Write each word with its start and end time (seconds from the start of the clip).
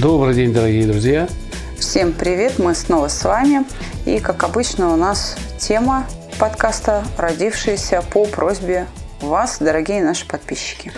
Добрый 0.00 0.34
день, 0.34 0.54
дорогие 0.54 0.86
друзья. 0.86 1.28
Всем 1.76 2.14
привет, 2.14 2.58
мы 2.58 2.74
снова 2.74 3.08
с 3.08 3.22
вами. 3.22 3.66
И, 4.06 4.18
как 4.18 4.44
обычно, 4.44 4.94
у 4.94 4.96
нас 4.96 5.36
тема 5.58 6.06
подкаста, 6.38 7.04
родившаяся 7.18 8.02
по 8.10 8.24
просьбе 8.24 8.86
вас, 9.20 9.58
дорогие 9.60 10.02
наши 10.02 10.26
подписчики. 10.26 10.90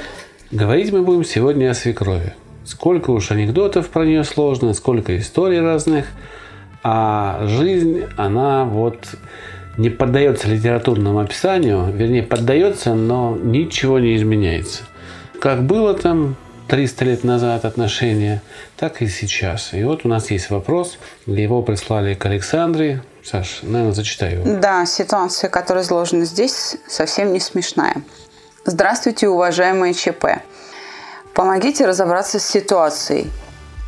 Говорить 0.53 0.93
мы 0.93 1.03
будем 1.03 1.25
сегодня 1.25 1.71
о 1.71 1.75
свекрови. 1.75 2.35
Сколько 2.65 3.11
уж 3.11 3.33
анекдотов 3.33 3.89
про 3.89 4.05
нее 4.05 4.23
сложно, 4.23 4.73
сколько 4.73 5.19
историй 5.19 5.61
разных, 5.61 6.07
а 6.85 7.45
жизнь, 7.49 8.05
она 8.17 8.65
вот 8.65 9.17
не 9.79 9.91
поддается 9.91 10.47
литературному 10.47 11.19
описанию, 11.19 11.93
вернее, 11.93 12.23
поддается, 12.23 12.95
но 12.95 13.37
ничего 13.37 13.99
не 13.99 14.15
изменяется. 14.15 14.85
Как 15.41 15.65
было 15.65 15.93
там 15.95 16.37
300 16.69 17.05
лет 17.05 17.25
назад 17.25 17.65
отношения, 17.65 18.43
так 18.77 19.03
и 19.03 19.09
сейчас. 19.09 19.75
И 19.75 19.83
вот 19.85 20.05
у 20.05 20.09
нас 20.09 20.31
есть 20.31 20.51
вопрос, 20.51 20.99
его 21.27 21.63
прислали 21.63 22.15
к 22.15 22.25
Александре. 22.27 23.03
Саш, 23.25 23.61
наверное, 23.63 23.93
зачитаю. 23.93 24.43
Да, 24.61 24.85
ситуация, 24.87 25.49
которая 25.49 25.85
изложена 25.85 26.25
здесь, 26.25 26.77
совсем 26.89 27.33
не 27.33 27.41
смешная. 27.41 28.03
Здравствуйте, 28.65 29.29
уважаемые 29.29 29.95
ЧП. 29.95 30.43
Помогите 31.35 31.87
разобраться 31.87 32.39
с 32.39 32.47
ситуацией. 32.47 33.31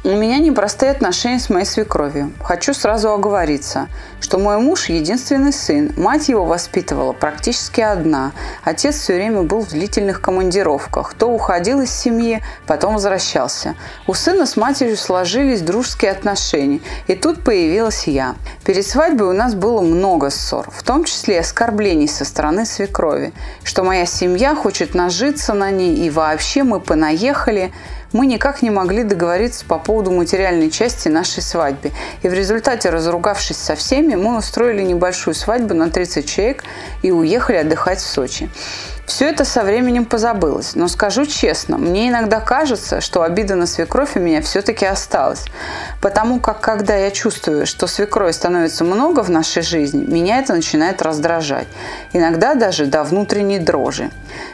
У 0.06 0.10
меня 0.10 0.38
непростые 0.38 0.92
отношения 0.92 1.38
с 1.38 1.48
моей 1.48 1.64
свекровью. 1.64 2.34
Хочу 2.42 2.74
сразу 2.74 3.10
оговориться, 3.10 3.88
что 4.20 4.36
мой 4.36 4.58
муж– 4.58 4.88
единственный 4.91 5.50
сын. 5.50 5.94
Мать 5.97 6.28
его 6.28 6.44
воспитывала 6.44 7.14
практически 7.14 7.80
одна. 7.80 8.32
Отец 8.64 8.97
все 8.97 9.14
время 9.14 9.44
был 9.44 9.60
в 9.60 9.70
длительных 9.70 10.20
командировках. 10.20 11.14
То 11.14 11.30
уходил 11.30 11.80
из 11.80 11.91
семьи, 11.91 12.42
потом 12.66 12.92
возвращался. 12.92 13.77
У 14.06 14.12
сына 14.12 14.44
с 14.44 14.58
матерью 14.58 14.98
сложились 14.98 15.62
дружеские 15.62 16.10
отношения. 16.10 16.80
И 17.06 17.14
тут 17.14 17.42
появилась 17.42 18.06
я. 18.06 18.34
Перед 18.66 18.86
свадьбой 18.86 19.28
у 19.28 19.32
нас 19.32 19.55
было 19.55 19.80
много 19.80 20.28
ссор, 20.28 20.69
в 20.70 20.82
том 20.82 21.05
числе 21.05 21.41
оскорблений 21.41 22.08
со 22.08 22.27
стороны 22.27 22.66
свекрови, 22.66 23.32
что 23.62 23.82
моя 23.84 24.05
семья 24.05 24.55
хочет 24.55 24.94
нажиться 24.94 25.55
на 25.55 25.70
ней 25.70 25.97
и 25.97 26.10
вообще 26.10 26.62
мы 26.62 26.78
понаехали– 26.78 27.72
мы 28.15 28.27
никак 28.27 28.62
не 28.62 28.70
могли 28.70 29.03
договориться 29.03 29.65
по 29.67 29.79
поводу 29.79 30.12
материальной 30.12 30.70
части 30.70 31.09
нашей 31.09 31.43
свадьбы. 31.43 31.91
И 32.23 32.29
в 32.29 32.33
результате, 32.33 32.89
разругавшись 32.89 33.56
со 33.56 33.75
всеми, 33.75 34.15
мы 34.15 34.39
устроили 34.39 34.83
небольшую 34.83 35.34
свадьбу 35.34 35.75
на 35.75 35.91
30 35.91 36.25
человек 36.25 36.65
и 37.03 37.11
уехали 37.11 37.56
отдыхать 37.56 37.98
в 37.98 38.06
Сочи. 38.06 38.48
Все 39.06 39.27
это 39.27 39.44
со 39.44 39.64
временем 39.64 40.06
позабылось, 40.06 40.74
но 40.74 40.88
скажу 40.88 41.27
честно, 41.27 41.77
мне 41.77 42.08
иногда 42.08 42.41
кажется, 42.41 43.02
что 43.02 43.20
обида 43.22 43.55
на 43.55 43.66
свекровь 43.66 44.16
у 44.16 44.20
меня 44.20 44.41
все-таки 44.41 44.86
осталась. 44.86 45.44
Потому 46.00 46.41
как 46.41 46.62
когда 46.62 46.97
я 46.97 47.10
чувствую, 47.10 47.66
что 47.66 47.86
свекрови 47.86 48.32
становится 48.32 48.82
много 48.82 49.22
в 49.22 49.28
нашей 49.28 49.62
жизни, 49.62 50.06
меня 50.06 50.38
это 50.38 50.55
начинает 50.55 51.02
раздражать. 51.02 51.69
Иногда 52.14 52.55
даже 52.55 52.86
до 52.86 53.05
внутренней 53.05 53.59
дрожи. 53.59 54.10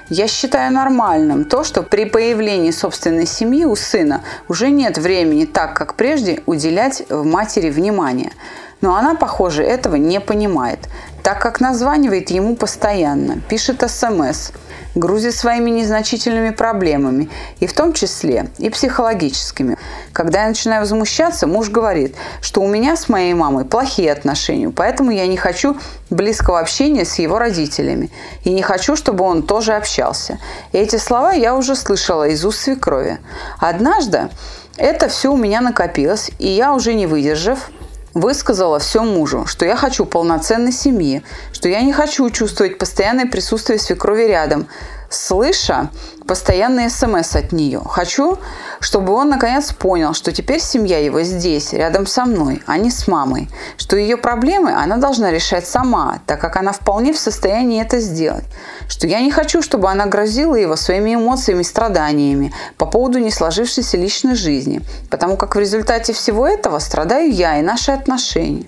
Я 0.08 0.26
считаю 0.26 0.72
нормальным 0.72 1.44
то, 1.44 1.62
что 1.62 1.84
при 1.84 2.04
появлении 2.04 2.72
собственной 2.72 3.26
семьи 3.26 3.64
у 3.64 3.76
сына 3.76 4.22
уже 4.48 4.70
нет 4.70 4.98
времени 4.98 5.44
так, 5.44 5.74
как 5.74 5.94
прежде, 5.94 6.42
уделять 6.46 7.04
матери 7.08 7.70
внимание. 7.70 8.32
Но 8.80 8.96
она, 8.96 9.14
похоже, 9.14 9.62
этого 9.62 9.96
не 9.96 10.20
понимает 10.20 10.88
так 11.22 11.40
как 11.40 11.60
названивает 11.60 12.30
ему 12.30 12.56
постоянно, 12.56 13.40
пишет 13.48 13.82
СМС, 13.88 14.50
грузит 14.94 15.34
своими 15.34 15.70
незначительными 15.70 16.50
проблемами, 16.50 17.28
и 17.60 17.66
в 17.66 17.72
том 17.72 17.92
числе 17.92 18.48
и 18.58 18.70
психологическими. 18.70 19.76
Когда 20.12 20.42
я 20.42 20.48
начинаю 20.48 20.80
возмущаться, 20.80 21.46
муж 21.46 21.68
говорит, 21.68 22.16
что 22.40 22.60
у 22.60 22.68
меня 22.68 22.96
с 22.96 23.08
моей 23.08 23.34
мамой 23.34 23.64
плохие 23.64 24.10
отношения, 24.10 24.70
поэтому 24.70 25.10
я 25.10 25.26
не 25.26 25.36
хочу 25.36 25.76
близкого 26.10 26.58
общения 26.58 27.04
с 27.04 27.18
его 27.18 27.38
родителями, 27.38 28.10
и 28.44 28.50
не 28.50 28.62
хочу, 28.62 28.96
чтобы 28.96 29.24
он 29.24 29.42
тоже 29.42 29.74
общался. 29.74 30.38
И 30.72 30.78
эти 30.78 30.96
слова 30.96 31.32
я 31.32 31.54
уже 31.54 31.76
слышала 31.76 32.26
из 32.28 32.44
уст 32.44 32.60
свекрови. 32.60 33.18
Однажды 33.58 34.28
это 34.76 35.08
все 35.08 35.32
у 35.32 35.36
меня 35.36 35.60
накопилось, 35.60 36.30
и 36.38 36.48
я 36.48 36.74
уже 36.74 36.94
не 36.94 37.06
выдержав, 37.06 37.70
высказала 38.14 38.78
все 38.78 39.02
мужу, 39.02 39.46
что 39.46 39.64
я 39.64 39.76
хочу 39.76 40.04
полноценной 40.04 40.72
семьи, 40.72 41.22
что 41.52 41.68
я 41.68 41.80
не 41.82 41.92
хочу 41.92 42.28
чувствовать 42.30 42.78
постоянное 42.78 43.26
присутствие 43.26 43.78
свекрови 43.78 44.22
рядом, 44.22 44.66
слыша 45.08 45.90
постоянные 46.30 46.90
смс 46.90 47.34
от 47.34 47.50
нее. 47.50 47.82
Хочу, 47.84 48.38
чтобы 48.78 49.14
он 49.14 49.30
наконец 49.30 49.72
понял, 49.72 50.14
что 50.14 50.30
теперь 50.30 50.60
семья 50.60 51.04
его 51.04 51.22
здесь, 51.22 51.72
рядом 51.72 52.06
со 52.06 52.24
мной, 52.24 52.62
а 52.66 52.78
не 52.78 52.92
с 52.92 53.08
мамой, 53.08 53.48
что 53.76 53.96
ее 53.96 54.16
проблемы 54.16 54.72
она 54.72 54.98
должна 54.98 55.32
решать 55.32 55.66
сама, 55.66 56.20
так 56.26 56.40
как 56.40 56.56
она 56.56 56.70
вполне 56.70 57.12
в 57.12 57.18
состоянии 57.18 57.82
это 57.82 57.98
сделать, 57.98 58.44
что 58.88 59.08
я 59.08 59.20
не 59.22 59.32
хочу, 59.32 59.60
чтобы 59.60 59.90
она 59.90 60.06
грозила 60.06 60.54
его 60.54 60.76
своими 60.76 61.16
эмоциями 61.16 61.62
и 61.62 61.64
страданиями 61.64 62.54
по 62.76 62.86
поводу 62.86 63.18
не 63.18 63.32
сложившейся 63.32 63.96
личной 63.96 64.36
жизни, 64.36 64.82
потому 65.10 65.36
как 65.36 65.56
в 65.56 65.58
результате 65.58 66.12
всего 66.12 66.46
этого 66.46 66.78
страдаю 66.78 67.32
я 67.32 67.58
и 67.58 67.62
наши 67.62 67.90
отношения. 67.90 68.66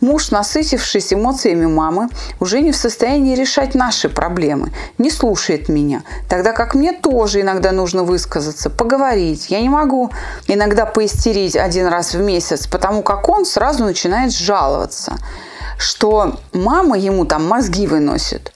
Муж, 0.00 0.30
насытившись 0.30 1.12
эмоциями 1.12 1.66
мамы, 1.66 2.08
уже 2.38 2.62
не 2.62 2.70
в 2.70 2.76
состоянии 2.76 3.34
решать 3.34 3.74
наши 3.74 4.08
проблемы, 4.08 4.72
не 4.96 5.10
слушает 5.10 5.68
меня, 5.68 6.02
тогда 6.28 6.52
как 6.52 6.74
мне 6.74 6.99
тоже 7.02 7.40
иногда 7.40 7.72
нужно 7.72 8.04
высказаться, 8.04 8.70
поговорить. 8.70 9.50
Я 9.50 9.60
не 9.60 9.68
могу 9.68 10.10
иногда 10.46 10.86
поистерить 10.86 11.56
один 11.56 11.86
раз 11.86 12.14
в 12.14 12.20
месяц, 12.20 12.66
потому 12.66 13.02
как 13.02 13.28
он 13.28 13.44
сразу 13.44 13.84
начинает 13.84 14.32
жаловаться, 14.32 15.18
что 15.78 16.36
мама 16.52 16.98
ему 16.98 17.24
там 17.24 17.46
мозги 17.46 17.86
выносит. 17.86 18.52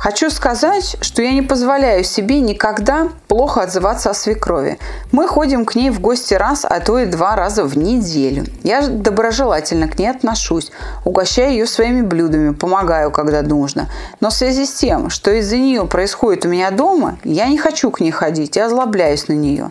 Хочу 0.00 0.30
сказать, 0.30 0.96
что 1.02 1.20
я 1.20 1.32
не 1.32 1.42
позволяю 1.42 2.04
себе 2.04 2.40
никогда 2.40 3.10
плохо 3.28 3.60
отзываться 3.60 4.08
о 4.08 4.14
свекрови. 4.14 4.78
Мы 5.12 5.28
ходим 5.28 5.66
к 5.66 5.74
ней 5.74 5.90
в 5.90 6.00
гости 6.00 6.32
раз, 6.32 6.64
а 6.64 6.80
то 6.80 6.98
и 6.98 7.04
два 7.04 7.36
раза 7.36 7.64
в 7.64 7.76
неделю. 7.76 8.46
Я 8.62 8.88
доброжелательно 8.88 9.88
к 9.88 9.98
ней 9.98 10.06
отношусь, 10.06 10.72
угощаю 11.04 11.50
ее 11.50 11.66
своими 11.66 12.00
блюдами, 12.00 12.54
помогаю, 12.54 13.10
когда 13.10 13.42
нужно. 13.42 13.90
Но 14.20 14.30
в 14.30 14.32
связи 14.32 14.64
с 14.64 14.72
тем, 14.72 15.10
что 15.10 15.32
из-за 15.32 15.58
нее 15.58 15.84
происходит 15.84 16.46
у 16.46 16.48
меня 16.48 16.70
дома, 16.70 17.18
я 17.22 17.48
не 17.48 17.58
хочу 17.58 17.90
к 17.90 18.00
ней 18.00 18.10
ходить 18.10 18.56
и 18.56 18.60
озлобляюсь 18.60 19.28
на 19.28 19.34
нее. 19.34 19.68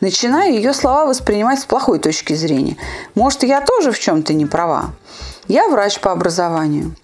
Начинаю 0.00 0.54
ее 0.54 0.72
слова 0.72 1.04
воспринимать 1.04 1.60
с 1.60 1.66
плохой 1.66 1.98
точки 1.98 2.32
зрения. 2.32 2.78
Может, 3.14 3.42
я 3.42 3.60
тоже 3.60 3.92
в 3.92 3.98
чем-то 3.98 4.32
не 4.32 4.46
права. 4.46 4.92
Я 5.48 5.68
врач 5.68 6.00
по 6.00 6.12
образованию. 6.12 6.94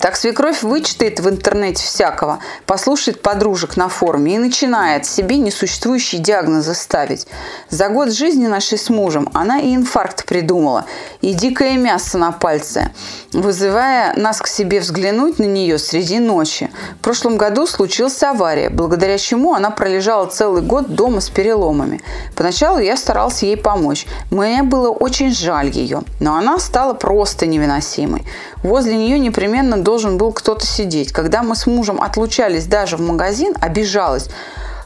Так 0.00 0.16
свекровь 0.16 0.62
вычитает 0.62 1.20
в 1.20 1.28
интернете 1.28 1.82
всякого, 1.82 2.40
послушает 2.66 3.22
подружек 3.22 3.76
на 3.76 3.88
форуме 3.88 4.34
и 4.34 4.38
начинает 4.38 5.06
себе 5.06 5.38
несуществующие 5.38 6.20
диагнозы 6.20 6.74
ставить. 6.74 7.26
За 7.70 7.88
год 7.88 8.12
жизни 8.12 8.46
нашей 8.46 8.78
с 8.78 8.90
мужем 8.90 9.30
она 9.32 9.58
и 9.58 9.74
инфаркт 9.74 10.26
придумала, 10.26 10.84
и 11.22 11.32
дикое 11.32 11.76
мясо 11.76 12.18
на 12.18 12.32
пальце, 12.32 12.92
вызывая 13.32 14.14
нас 14.16 14.40
к 14.40 14.46
себе 14.46 14.80
взглянуть 14.80 15.38
на 15.38 15.44
нее 15.44 15.78
среди 15.78 16.18
ночи. 16.18 16.70
В 17.00 17.02
прошлом 17.02 17.36
году 17.36 17.66
случилась 17.66 18.22
авария, 18.22 18.68
благодаря 18.68 19.16
чему 19.18 19.54
она 19.54 19.70
пролежала 19.70 20.26
целый 20.26 20.62
год 20.62 20.94
дома 20.94 21.20
с 21.20 21.30
переломами. 21.30 22.02
Поначалу 22.34 22.78
я 22.78 22.96
старался 22.96 23.46
ей 23.46 23.56
помочь. 23.56 24.06
Мне 24.30 24.62
было 24.62 24.90
очень 24.90 25.32
жаль 25.32 25.70
ее, 25.70 26.02
но 26.20 26.36
она 26.36 26.58
стала 26.58 26.92
просто 26.92 27.46
невыносимой. 27.46 28.24
Возле 28.62 28.96
нее 28.96 29.18
непременно 29.18 29.76
должен 29.86 30.18
был 30.18 30.32
кто-то 30.32 30.66
сидеть. 30.66 31.12
Когда 31.12 31.44
мы 31.44 31.54
с 31.54 31.64
мужем 31.68 32.02
отлучались 32.02 32.66
даже 32.66 32.96
в 32.96 33.00
магазин, 33.00 33.54
обижалась 33.60 34.28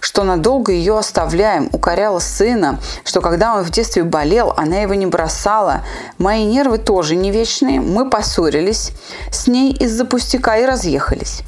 что 0.03 0.25
надолго 0.25 0.73
ее 0.73 0.99
оставляем, 0.99 1.69
укоряла 1.73 2.21
сына, 2.21 2.81
что 3.05 3.21
когда 3.21 3.55
он 3.55 3.65
в 3.65 3.71
детстве 3.71 4.03
болел, 4.03 4.55
она 4.57 4.79
его 4.79 4.95
не 4.95 5.05
бросала. 5.05 5.83
Мои 6.17 6.47
нервы 6.47 6.79
тоже 6.79 7.17
не 7.17 7.31
вечные, 7.31 7.81
мы 7.81 8.09
поссорились 8.09 8.93
с 9.31 9.47
ней 9.47 9.75
из-за 9.75 10.07
пустяка 10.07 10.57
и 10.57 10.65
разъехались. 10.65 11.43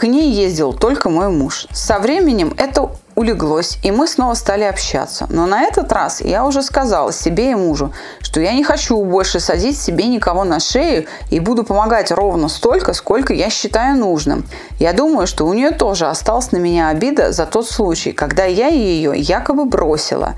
К 0.00 0.04
ней 0.04 0.30
ездил 0.30 0.72
только 0.72 1.10
мой 1.10 1.28
муж. 1.28 1.66
Со 1.72 1.98
временем 1.98 2.54
это 2.56 2.90
улеглось, 3.16 3.76
и 3.82 3.90
мы 3.90 4.06
снова 4.06 4.32
стали 4.32 4.64
общаться. 4.64 5.26
Но 5.28 5.44
на 5.44 5.60
этот 5.60 5.92
раз 5.92 6.22
я 6.22 6.46
уже 6.46 6.62
сказала 6.62 7.12
себе 7.12 7.50
и 7.50 7.54
мужу, 7.54 7.92
что 8.22 8.40
я 8.40 8.54
не 8.54 8.64
хочу 8.64 9.04
больше 9.04 9.40
садить 9.40 9.78
себе 9.78 10.06
никого 10.06 10.44
на 10.44 10.58
шею 10.58 11.04
и 11.28 11.38
буду 11.38 11.64
помогать 11.64 12.10
ровно 12.12 12.48
столько, 12.48 12.94
сколько 12.94 13.34
я 13.34 13.50
считаю 13.50 13.98
нужным. 13.98 14.46
Я 14.78 14.94
думаю, 14.94 15.26
что 15.26 15.46
у 15.46 15.52
нее 15.52 15.70
тоже 15.70 16.06
осталась 16.06 16.50
на 16.50 16.56
меня 16.56 16.88
обида 16.88 17.32
за 17.32 17.44
тот 17.44 17.68
случай, 17.68 18.12
когда 18.12 18.46
я 18.46 18.68
ее 18.68 19.12
якобы 19.14 19.66
бросила. 19.66 20.34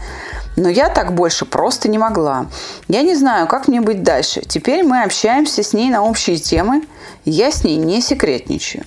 Но 0.56 0.68
я 0.68 0.88
так 0.88 1.14
больше 1.14 1.44
просто 1.44 1.88
не 1.88 1.98
могла. 1.98 2.46
Я 2.88 3.02
не 3.02 3.14
знаю, 3.14 3.46
как 3.46 3.68
мне 3.68 3.80
быть 3.80 4.02
дальше. 4.02 4.42
Теперь 4.44 4.82
мы 4.82 5.04
общаемся 5.04 5.62
с 5.62 5.72
ней 5.72 5.88
на 5.88 6.02
общие 6.02 6.36
темы. 6.36 6.82
Я 7.24 7.52
с 7.52 7.62
ней 7.62 7.76
не 7.76 8.02
секретничаю. 8.02 8.84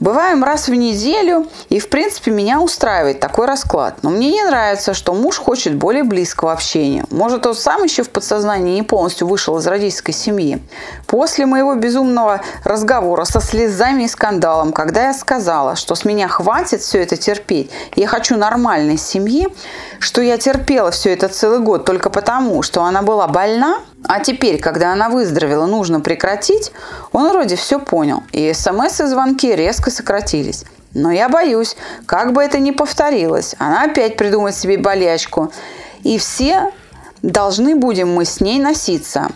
Бываем 0.00 0.44
раз 0.44 0.68
в 0.68 0.74
неделю, 0.74 1.48
и 1.70 1.80
в 1.80 1.88
принципе 1.88 2.30
меня 2.30 2.60
устраивает 2.60 3.18
такой 3.18 3.46
расклад. 3.46 3.96
Но 4.02 4.10
мне 4.10 4.30
не 4.30 4.44
нравится, 4.44 4.94
что 4.94 5.12
муж 5.12 5.38
хочет 5.38 5.74
более 5.74 6.04
близкого 6.04 6.52
общения. 6.52 7.04
Может, 7.10 7.46
он 7.46 7.56
сам 7.56 7.82
еще 7.82 8.04
в 8.04 8.10
подсознании 8.10 8.76
не 8.76 8.82
полностью 8.82 9.26
вышел 9.26 9.58
из 9.58 9.66
родительской 9.66 10.14
семьи. 10.14 10.62
После 11.06 11.46
моего 11.46 11.74
безумного 11.74 12.42
разговора 12.62 13.24
со 13.24 13.40
слезами 13.40 14.04
и 14.04 14.08
скандалом, 14.08 14.72
когда 14.72 15.06
я 15.06 15.14
сказала, 15.14 15.74
что 15.74 15.96
с 15.96 16.04
меня 16.04 16.28
хватит 16.28 16.80
все 16.80 17.02
это 17.02 17.16
терпеть, 17.16 17.70
я 17.96 18.06
хочу 18.06 18.36
нормальной 18.36 18.98
семьи, 18.98 19.48
что 19.98 20.22
я 20.22 20.38
терпела 20.38 20.92
все 20.92 21.12
это 21.12 21.28
целый 21.28 21.58
год 21.58 21.84
только 21.84 22.08
потому, 22.08 22.62
что 22.62 22.84
она 22.84 23.02
была 23.02 23.26
больна, 23.26 23.80
а 24.04 24.20
теперь, 24.20 24.60
когда 24.60 24.92
она 24.92 25.08
выздоровела, 25.08 25.66
нужно 25.66 26.00
прекратить, 26.00 26.72
он 27.12 27.30
вроде 27.30 27.56
все 27.56 27.78
понял, 27.78 28.22
и 28.32 28.52
смс 28.52 29.00
и 29.00 29.06
звонки 29.06 29.54
резко 29.54 29.90
сократились. 29.90 30.64
Но 30.94 31.10
я 31.10 31.28
боюсь, 31.28 31.76
как 32.06 32.32
бы 32.32 32.42
это 32.42 32.58
ни 32.58 32.70
повторилось, 32.70 33.54
она 33.58 33.84
опять 33.84 34.16
придумает 34.16 34.54
себе 34.54 34.78
болячку, 34.78 35.52
и 36.02 36.18
все 36.18 36.72
должны 37.22 37.74
будем 37.74 38.14
мы 38.14 38.24
с 38.24 38.40
ней 38.40 38.58
носиться. 38.58 39.28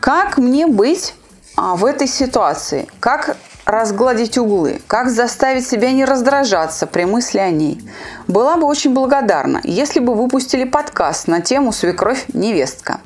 Как 0.00 0.38
мне 0.38 0.66
быть 0.66 1.14
а, 1.56 1.76
в 1.76 1.84
этой 1.84 2.06
ситуации? 2.06 2.88
Как 3.00 3.36
разгладить 3.64 4.36
углы, 4.38 4.80
как 4.86 5.10
заставить 5.10 5.66
себя 5.66 5.92
не 5.92 6.04
раздражаться 6.04 6.86
при 6.86 7.04
мысли 7.04 7.38
о 7.38 7.50
ней. 7.50 7.80
Была 8.28 8.56
бы 8.56 8.66
очень 8.66 8.92
благодарна, 8.92 9.60
если 9.64 10.00
бы 10.00 10.14
выпустили 10.14 10.64
подкаст 10.64 11.28
на 11.28 11.40
тему 11.40 11.72
«Свекровь-невестка». 11.72 13.00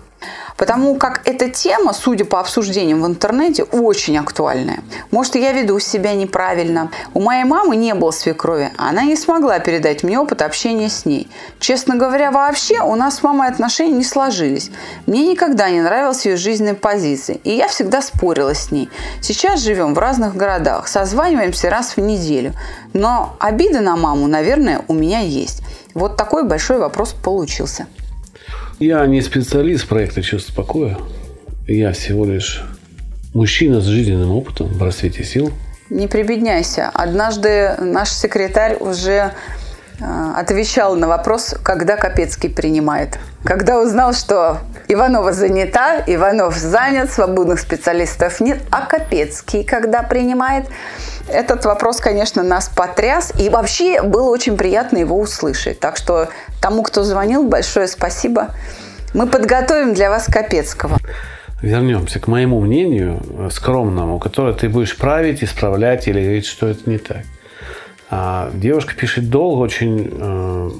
Потому 0.57 0.97
как 0.97 1.23
эта 1.25 1.49
тема, 1.49 1.93
судя 1.93 2.25
по 2.25 2.41
обсуждениям 2.41 3.03
в 3.03 3.07
интернете, 3.07 3.63
очень 3.63 4.19
актуальная. 4.19 4.81
Может, 5.13 5.37
я 5.37 5.53
веду 5.53 5.79
себя 5.79 6.15
неправильно. 6.15 6.91
У 7.15 7.21
моей 7.21 7.45
мамы 7.45 7.77
не 7.77 7.95
было 7.95 8.11
свекрови. 8.11 8.73
Она 8.77 9.05
не 9.05 9.17
смогла 9.17 9.61
передать 9.61 10.03
мне 10.03 10.19
опыт 10.19 10.43
общения 10.43 10.89
с 10.89 11.05
ней. 11.05 11.29
Честно 11.61 11.97
говоря, 11.97 12.33
вообще 12.33 12.81
у 12.81 12.97
нас 12.97 13.17
с 13.17 13.23
мамой 13.23 13.49
отношения 13.49 13.99
не 13.99 14.05
сложились. 14.05 14.73
Мне 15.07 15.31
никогда 15.31 15.71
не 15.71 15.81
нравилась 15.81 16.27
ее 16.27 16.37
жизненная 16.37 16.75
позиция. 16.75 17.37
И 17.45 17.51
я 17.51 17.69
всегда 17.69 18.03
спорила 18.03 18.55
с 18.55 18.73
ней. 18.73 18.91
Сейчас 19.23 19.61
живем 19.61 19.95
в 19.95 19.99
разных 19.99 20.35
городах. 20.35 20.89
Созваниваемся 20.89 21.71
раз 21.71 21.97
в 21.97 22.01
неделю. 22.01 22.53
Но 22.93 23.37
обида 23.39 23.81
на 23.81 23.97
маму, 23.97 24.27
наверное, 24.27 24.83
у 24.89 24.93
меня 24.93 25.21
есть. 25.21 25.63
Вот 25.95 26.17
такой 26.17 26.43
большой 26.43 26.79
вопрос 26.79 27.13
получился. 27.13 27.87
Я 28.79 29.05
не 29.07 29.21
специалист 29.23 29.89
проекта 29.89 30.23
«Чувство 30.23 30.55
покоя». 30.55 30.99
Я 31.67 31.93
всего 31.93 32.25
лишь 32.25 32.63
мужчина 33.35 33.81
с 33.81 33.85
жизненным 33.85 34.31
опытом 34.31 34.69
в 34.69 34.81
рассвете 34.81 35.25
сил. 35.25 35.51
Не 35.91 36.07
прибедняйся. 36.07 36.89
Однажды 36.95 37.75
наш 37.81 38.11
секретарь 38.11 38.77
уже 38.79 39.33
э, 39.99 40.33
отвечал 40.37 40.95
на 40.95 41.09
вопрос, 41.09 41.57
когда 41.65 41.97
Капецкий 41.97 42.51
принимает. 42.51 43.19
Когда 43.43 43.83
узнал, 43.83 44.13
что 44.13 44.61
Иванова 44.89 45.33
занята, 45.33 46.03
Иванов 46.07 46.57
занят, 46.57 47.13
свободных 47.13 47.61
специалистов 47.61 48.41
нет, 48.41 48.61
а 48.71 48.87
Капецкий 48.87 49.65
когда 49.65 50.03
принимает– 50.03 50.67
этот 51.29 51.65
вопрос, 51.67 52.01
конечно, 52.01 52.43
нас 52.43 52.71
потряс, 52.75 53.33
и 53.39 53.49
вообще 53.49 54.03
было 54.03 54.31
очень 54.31 54.57
приятно 54.57 54.99
его 54.99 55.19
услышать. 55.19 55.79
Так 55.79 55.97
что 55.97 56.29
тому, 56.61 56.83
кто 56.83 57.03
звонил, 57.05 57.47
большое 57.47 57.87
спасибо. 57.87 58.55
Мы 59.15 59.27
подготовим 59.27 59.95
для 59.95 60.11
вас 60.11 60.27
Капецкого. 60.27 60.99
Вернемся 61.61 62.21
к 62.21 62.29
моему 62.29 62.61
мнению, 62.61 63.21
э, 63.31 63.49
скромному, 63.51 64.19
которое 64.19 64.55
ты 64.55 64.69
будешь 64.69 64.97
править, 64.97 65.43
исправлять 65.43 66.07
или 66.07 66.23
говорить, 66.23 66.47
что 66.47 66.69
это 66.69 66.89
не 66.89 66.99
так. 66.99 67.23
А 68.11 68.51
девушка 68.55 68.95
пишет 68.95 69.29
долго, 69.29 69.61
очень, 69.61 70.09
э, 70.13 70.71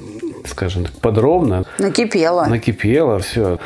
скажем 0.47 0.85
так, 0.85 0.93
подробно. 0.93 1.65
Накипело. 1.79 2.45
Накипело, 2.45 3.19
все. 3.19 3.59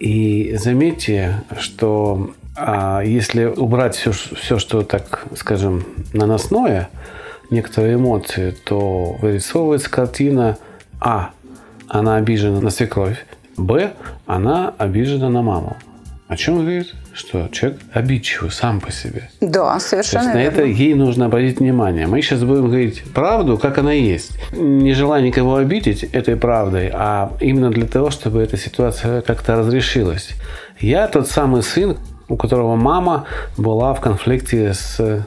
И 0.00 0.56
заметьте, 0.56 1.44
что 1.58 2.30
а 2.56 3.02
если 3.02 3.44
убрать 3.44 3.94
все, 3.94 4.12
все, 4.12 4.58
что 4.58 4.82
так, 4.82 5.26
скажем, 5.36 5.84
наносное, 6.12 6.90
некоторые 7.50 7.94
эмоции, 7.94 8.50
то 8.50 9.16
вырисовывается 9.20 9.90
картина 9.90 10.58
А. 11.00 11.30
Она 11.88 12.16
обижена 12.16 12.60
на 12.60 12.70
свекровь. 12.70 13.24
Б. 13.56 13.92
Она 14.26 14.74
обижена 14.78 15.28
на 15.28 15.42
маму. 15.42 15.76
О 16.30 16.36
чем 16.36 16.60
говорит? 16.60 16.94
Что 17.12 17.48
человек 17.48 17.80
обидчивый 17.92 18.52
сам 18.52 18.80
по 18.80 18.92
себе. 18.92 19.28
Да, 19.40 19.80
совершенно 19.80 20.32
То 20.32 20.38
есть 20.38 20.56
на 20.56 20.62
это 20.62 20.64
ей 20.64 20.94
нужно 20.94 21.26
обратить 21.26 21.58
внимание. 21.58 22.06
Мы 22.06 22.22
сейчас 22.22 22.44
будем 22.44 22.68
говорить 22.68 23.02
правду, 23.12 23.58
как 23.58 23.78
она 23.78 23.90
есть. 23.90 24.38
Не 24.52 24.94
желая 24.94 25.22
никого 25.22 25.56
обидеть 25.56 26.04
этой 26.04 26.36
правдой, 26.36 26.88
а 26.94 27.32
именно 27.40 27.70
для 27.72 27.84
того, 27.84 28.10
чтобы 28.10 28.40
эта 28.40 28.56
ситуация 28.56 29.22
как-то 29.22 29.56
разрешилась. 29.56 30.30
Я 30.78 31.08
тот 31.08 31.28
самый 31.28 31.64
сын, 31.64 31.96
у 32.28 32.36
которого 32.36 32.76
мама 32.76 33.26
была 33.56 33.92
в 33.92 34.00
конфликте 34.00 34.72
с 34.72 35.26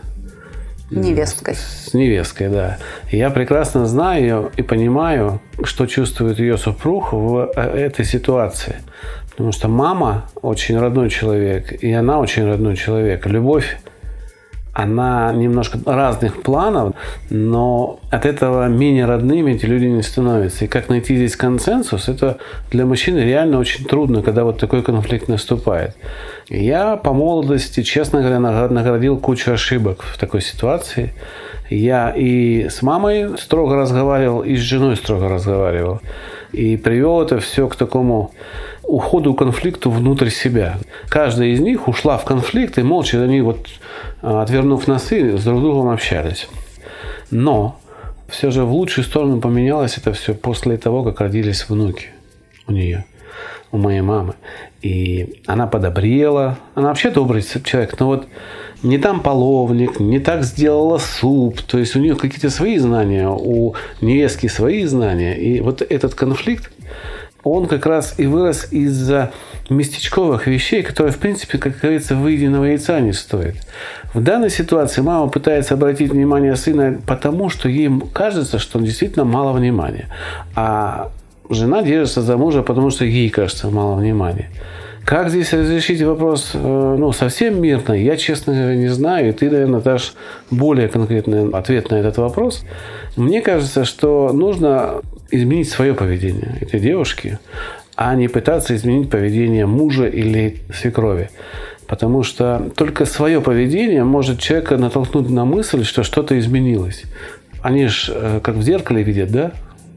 невесткой. 0.89 1.55
С 1.55 1.94
невесткой, 1.94 2.50
да. 2.50 2.77
я 3.11 3.29
прекрасно 3.29 3.85
знаю 3.85 4.51
и 4.55 4.61
понимаю, 4.61 5.41
что 5.63 5.85
чувствует 5.85 6.39
ее 6.39 6.57
супруг 6.57 7.13
в 7.13 7.51
э, 7.55 7.61
этой 7.61 8.05
ситуации. 8.05 8.75
Потому 9.33 9.51
что 9.51 9.68
мама 9.68 10.25
очень 10.41 10.77
родной 10.80 11.09
человек, 11.09 11.83
и 11.83 11.91
она 11.91 12.19
очень 12.19 12.45
родной 12.45 12.75
человек. 12.75 13.25
Любовь 13.25 13.77
она 14.74 15.31
немножко 15.31 15.80
разных 15.85 16.41
планов, 16.41 16.95
но 17.30 18.00
от 18.09 18.25
этого 18.25 18.68
менее 18.68 19.06
родными 19.06 19.51
эти 19.51 19.65
люди 19.65 19.85
не 19.85 20.01
становятся. 20.01 20.65
И 20.65 20.68
как 20.68 20.89
найти 20.89 21.15
здесь 21.15 21.35
консенсус, 21.35 22.09
это 22.09 22.39
для 22.71 22.85
мужчины 22.85 23.19
реально 23.19 23.59
очень 23.59 23.85
трудно, 23.85 24.24
когда 24.24 24.44
вот 24.44 24.57
такой 24.57 24.81
конфликт 24.81 25.27
наступает. 25.27 25.95
Я 26.50 26.98
по 26.98 27.13
молодости, 27.13 27.84
честно 27.84 28.22
говоря, 28.22 28.39
наградил 28.39 29.17
кучу 29.17 29.51
ошибок 29.51 30.01
в 30.01 30.17
такой 30.17 30.41
ситуации. 30.41 31.13
Я 31.69 32.10
и 32.10 32.67
с 32.67 32.81
мамой 32.81 33.38
строго 33.38 33.75
разговаривал, 33.75 34.41
и 34.41 34.55
с 34.55 34.60
женой 34.60 34.96
строго 34.96 35.29
разговаривал. 35.29 36.01
И 36.51 36.77
привел 36.77 37.22
это 37.22 37.39
все 37.39 37.67
к 37.67 37.75
такому 37.75 38.31
уходу 38.84 39.34
конфликту 39.34 39.90
внутрь 39.90 40.30
себя. 40.30 40.78
Каждая 41.10 41.50
из 41.50 41.60
них 41.60 41.88
ушла 41.88 42.18
в 42.18 42.25
конфликт, 42.25 42.78
и 42.78 42.84
молча 42.84 43.24
они 43.24 43.42
вот, 43.42 43.68
а, 44.22 44.42
отвернув 44.44 44.88
носы, 44.88 45.38
с 45.38 45.44
друг 45.44 45.62
другом 45.62 45.90
общались. 45.90 46.48
Но 47.32 47.80
все 48.28 48.52
же 48.52 48.63
в 48.63 48.74
лучшую 48.74 49.06
сторону 49.06 49.40
поменялось 49.40 49.98
это 49.98 50.13
все 50.13 50.34
после 50.34 50.78
того, 50.78 51.04
как 51.04 51.22
родились 51.22 51.68
внуки 51.70 52.08
у 52.68 52.72
нее, 52.72 53.06
у 53.72 53.78
моей 53.78 54.02
мамы. 54.02 54.36
И 54.82 55.42
она 55.48 55.66
подобрела. 55.66 56.58
Она 56.75 56.90
вообще 56.90 57.10
добрый 57.10 57.42
человек, 57.42 58.00
но 58.00 58.08
вот 58.08 58.28
не 58.84 58.98
там 58.98 59.22
половник, 59.22 60.00
не 60.00 60.20
так 60.20 60.44
сделала 60.44 60.98
суп. 60.98 61.62
То 61.62 61.80
есть 61.80 61.96
у 61.96 62.00
нее 62.00 62.16
какие-то 62.16 62.50
свои 62.50 62.78
знания, 62.78 63.30
у 63.30 63.75
невестки 64.02 64.48
свои 64.48 64.84
знания. 64.86 65.36
И 65.36 65.62
вот 65.62 65.82
этот 65.82 66.16
конфликт, 66.16 66.70
он 67.43 67.67
как 67.67 67.85
раз 67.85 68.15
и 68.17 68.25
вырос 68.25 68.67
из-за 68.71 69.31
местечковых 69.69 70.47
вещей, 70.47 70.83
которые, 70.83 71.13
в 71.13 71.17
принципе, 71.17 71.57
как 71.57 71.79
говорится, 71.79 72.15
выеденного 72.15 72.65
яйца 72.65 73.00
не 73.00 73.13
стоит. 73.13 73.55
В 74.13 74.21
данной 74.21 74.50
ситуации 74.50 75.01
мама 75.01 75.27
пытается 75.29 75.73
обратить 75.73 76.12
внимание 76.12 76.55
сына 76.55 77.00
потому, 77.05 77.50
что 77.50 77.67
ей 77.69 77.89
кажется, 78.13 78.59
что 78.59 78.79
он 78.79 78.85
действительно 78.85 79.25
мало 79.25 79.51
внимания. 79.53 80.07
А 80.55 81.12
жена 81.50 81.83
держится 81.83 82.21
за 82.21 82.38
мужа, 82.38 82.62
потому 82.63 82.89
что 82.89 83.05
ей 83.05 83.29
кажется 83.29 83.69
мало 83.69 83.95
внимания. 83.95 84.50
Как 85.05 85.29
здесь 85.29 85.51
разрешить 85.51 86.01
вопрос 86.01 86.51
э, 86.53 86.95
ну, 86.97 87.12
совсем 87.12 87.62
мирно, 87.62 87.91
я, 87.91 88.15
честно 88.15 88.73
не 88.73 88.88
знаю. 88.88 89.29
И 89.29 89.31
ты, 89.33 89.50
наверное, 89.50 89.81
дашь 89.81 90.13
более 90.50 90.88
конкретный 90.88 91.50
ответ 91.50 91.89
на 91.91 91.95
этот 91.95 92.17
вопрос. 92.17 92.63
Мне 93.17 93.41
кажется, 93.41 93.83
что 93.83 94.31
нужно 94.31 95.01
изменить 95.34 95.70
свое 95.70 95.94
поведение 95.94 96.58
этой 96.62 96.80
девушки, 96.80 97.40
а 97.96 98.16
не 98.16 98.28
пытаться 98.28 98.75
изменить 98.75 99.10
поведение 99.10 99.66
мужа 99.66 100.08
или 100.08 100.62
свекрови. 100.74 101.30
Потому 101.88 102.24
что 102.24 102.72
только 102.75 103.06
свое 103.06 103.42
поведение 103.42 104.04
может 104.04 104.40
человека 104.40 104.78
натолкнуть 104.78 105.30
на 105.30 105.46
мысль, 105.46 105.84
что 105.84 106.04
что-то 106.04 106.40
изменилось. 106.40 107.04
Они 107.62 107.88
же 107.88 108.42
как 108.44 108.56
в 108.56 108.62
зеркале 108.62 109.04
видят, 109.04 109.32
да? 109.32 109.52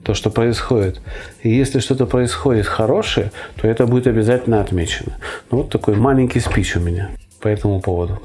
то, 0.06 0.14
что 0.14 0.30
происходит. 0.30 1.00
И 1.42 1.50
если 1.50 1.80
что-то 1.80 2.06
происходит 2.06 2.66
хорошее, 2.66 3.32
то 3.60 3.66
это 3.66 3.86
будет 3.86 4.06
обязательно 4.06 4.60
отмечено. 4.60 5.16
Ну, 5.50 5.58
вот 5.58 5.70
такой 5.70 5.96
маленький 5.96 6.38
спич 6.38 6.76
у 6.76 6.80
меня 6.80 7.10
по 7.40 7.48
этому 7.48 7.80
поводу. 7.80 8.22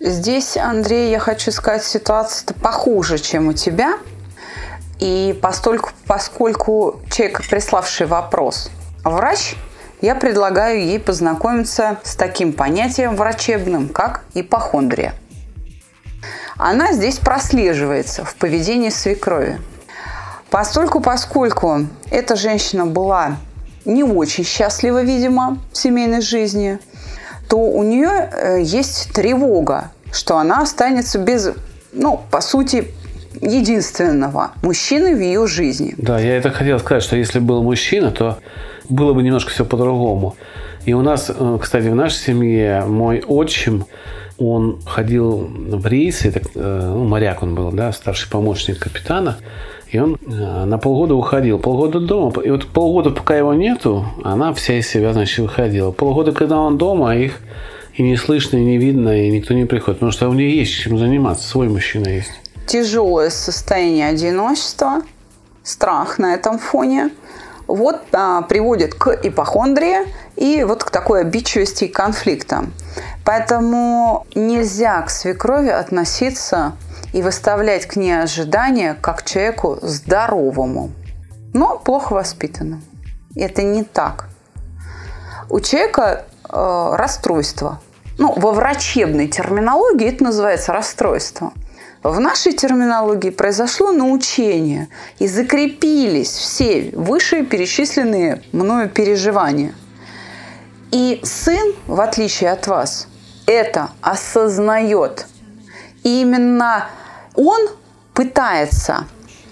Здесь, 0.00 0.56
Андрей, 0.56 1.10
я 1.10 1.18
хочу 1.18 1.50
сказать, 1.50 1.84
ситуация-то 1.84 2.54
похуже, 2.54 3.18
чем 3.18 3.48
у 3.48 3.52
тебя. 3.52 3.98
И 4.98 5.38
постольку, 5.42 5.90
поскольку 6.06 7.00
человек, 7.10 7.42
приславший 7.48 8.06
вопрос, 8.06 8.70
врач, 9.04 9.56
я 10.00 10.14
предлагаю 10.14 10.80
ей 10.80 10.98
познакомиться 10.98 11.98
с 12.02 12.16
таким 12.16 12.52
понятием 12.52 13.16
врачебным, 13.16 13.88
как 13.88 14.24
ипохондрия. 14.34 15.14
Она 16.56 16.92
здесь 16.92 17.18
прослеживается 17.18 18.24
в 18.24 18.34
поведении 18.36 18.88
свекрови. 18.88 19.60
Постольку, 20.50 21.00
поскольку 21.00 21.86
эта 22.10 22.36
женщина 22.36 22.86
была 22.86 23.36
не 23.84 24.02
очень 24.02 24.44
счастлива, 24.44 25.02
видимо, 25.02 25.58
в 25.72 25.76
семейной 25.76 26.22
жизни, 26.22 26.78
то 27.48 27.58
у 27.58 27.82
нее 27.82 28.30
э, 28.32 28.62
есть 28.62 29.12
тревога, 29.12 29.90
что 30.12 30.38
она 30.38 30.62
останется 30.62 31.18
без, 31.18 31.50
ну, 31.92 32.22
по 32.30 32.40
сути, 32.40 32.92
единственного 33.40 34.52
мужчины 34.62 35.14
в 35.14 35.20
ее 35.20 35.46
жизни. 35.46 35.94
Да, 35.96 36.18
я 36.18 36.36
это 36.36 36.50
хотел 36.50 36.78
сказать, 36.78 37.02
что 37.02 37.16
если 37.16 37.38
был 37.38 37.62
мужчина, 37.62 38.10
то 38.10 38.38
было 38.88 39.12
бы 39.12 39.22
немножко 39.22 39.50
все 39.50 39.64
по-другому. 39.64 40.36
И 40.84 40.92
у 40.94 41.02
нас, 41.02 41.30
э, 41.34 41.58
кстати, 41.60 41.88
в 41.88 41.94
нашей 41.94 42.16
семье 42.16 42.84
мой 42.86 43.22
отчим, 43.26 43.86
он 44.38 44.80
ходил 44.84 45.48
в 45.48 45.86
рейсы, 45.86 46.30
так, 46.30 46.44
э, 46.54 46.92
ну, 46.94 47.04
моряк 47.04 47.42
он 47.42 47.54
был, 47.54 47.72
да, 47.72 47.92
старший 47.92 48.30
помощник 48.30 48.78
капитана. 48.78 49.38
И 49.90 49.98
он 49.98 50.16
э, 50.16 50.64
на 50.64 50.78
полгода 50.78 51.14
уходил, 51.14 51.58
полгода 51.58 52.00
дома. 52.00 52.32
И 52.42 52.50
вот 52.50 52.66
полгода, 52.66 53.10
пока 53.10 53.36
его 53.36 53.54
нету, 53.54 54.04
она 54.24 54.52
вся 54.52 54.78
из 54.78 54.88
себя, 54.88 55.12
значит, 55.12 55.38
выходила. 55.38 55.90
Полгода, 55.90 56.32
когда 56.32 56.58
он 56.58 56.76
дома, 56.76 57.16
их 57.16 57.40
и 57.94 58.02
не 58.02 58.16
слышно, 58.16 58.58
и 58.58 58.64
не 58.64 58.78
видно, 58.78 59.26
и 59.26 59.30
никто 59.30 59.54
не 59.54 59.64
приходит. 59.64 60.00
Потому 60.00 60.12
что 60.12 60.28
у 60.28 60.34
нее 60.34 60.56
есть 60.56 60.74
чем 60.74 60.98
заниматься, 60.98 61.48
свой 61.48 61.68
мужчина 61.68 62.08
есть. 62.08 62.32
Тяжелое 62.66 63.30
состояние 63.30 64.08
одиночества, 64.08 65.02
страх 65.62 66.18
на 66.18 66.34
этом 66.34 66.58
фоне 66.58 67.10
вот 67.66 68.02
а, 68.12 68.42
приводит 68.42 68.94
к 68.94 69.10
ипохондрии 69.10 70.12
и 70.36 70.64
вот 70.64 70.84
к 70.84 70.90
такой 70.90 71.22
обидчивости 71.22 71.84
и 71.84 71.88
конфликтам. 71.88 72.72
Поэтому 73.24 74.26
нельзя 74.34 75.02
к 75.02 75.10
свекрови 75.10 75.68
относиться 75.68 76.76
и 77.12 77.22
выставлять 77.22 77.86
к 77.86 77.96
ней 77.96 78.22
ожидания 78.22 78.96
как 79.00 79.18
к 79.18 79.24
человеку 79.24 79.78
здоровому, 79.82 80.90
но 81.52 81.78
плохо 81.78 82.12
воспитанному. 82.12 82.82
Это 83.34 83.62
не 83.62 83.82
так. 83.84 84.28
У 85.50 85.60
человека 85.60 86.24
э, 86.48 86.90
расстройство. 86.94 87.80
Ну, 88.18 88.32
во 88.36 88.52
врачебной 88.52 89.28
терминологии 89.28 90.08
это 90.08 90.24
называется 90.24 90.72
расстройство. 90.72 91.52
В 92.02 92.20
нашей 92.20 92.52
терминологии 92.52 93.30
произошло 93.30 93.90
научение 93.90 94.88
и 95.18 95.26
закрепились 95.26 96.30
все 96.30 96.90
вышеперечисленные 96.92 98.42
мною 98.52 98.88
переживания. 98.88 99.74
И 100.92 101.20
сын, 101.24 101.74
в 101.86 102.00
отличие 102.00 102.52
от 102.52 102.66
вас, 102.66 103.08
это 103.46 103.90
осознает. 104.02 105.26
И 106.04 106.20
именно 106.20 106.88
он 107.34 107.68
пытается 108.14 109.06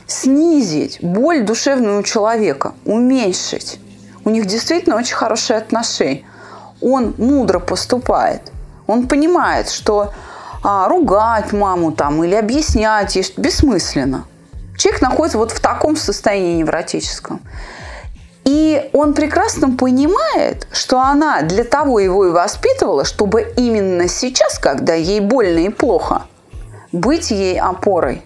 снизить 0.07 0.99
боль 1.03 1.43
душевную 1.43 2.01
у 2.01 2.03
человека, 2.03 2.75
уменьшить. 2.85 3.81
У 4.25 4.31
них 4.31 4.47
действительно 4.47 4.97
очень 4.97 5.17
хорошие 5.17 5.59
отношения. 5.59 6.25
Он 6.81 7.15
мудро 7.19 7.59
поступает. 7.59 8.53
Он 8.87 9.09
понимает, 9.09 9.71
что 9.71 10.13
а, 10.65 10.89
ругать 10.89 11.53
маму 11.53 11.93
там 11.93 12.25
или 12.25 12.35
объяснять 12.35 13.15
ей 13.15 13.25
бессмысленно. 13.37 14.25
Человек 14.77 15.03
находится 15.03 15.39
вот 15.39 15.53
в 15.53 15.61
таком 15.61 15.95
состоянии 15.95 16.57
невротическом. 16.57 17.41
И 18.45 18.91
он 18.93 19.15
прекрасно 19.15 19.77
понимает, 19.77 20.67
что 20.73 21.01
она 21.01 21.43
для 21.43 21.63
того 21.63 22.01
его 22.01 22.27
и 22.27 22.31
воспитывала, 22.31 23.05
чтобы 23.05 23.53
именно 23.57 24.09
сейчас, 24.09 24.59
когда 24.59 24.95
ей 24.95 25.21
больно 25.21 25.61
и 25.61 25.69
плохо– 25.69 26.23
быть 26.95 27.31
ей 27.31 27.61
опорой. 27.61 28.25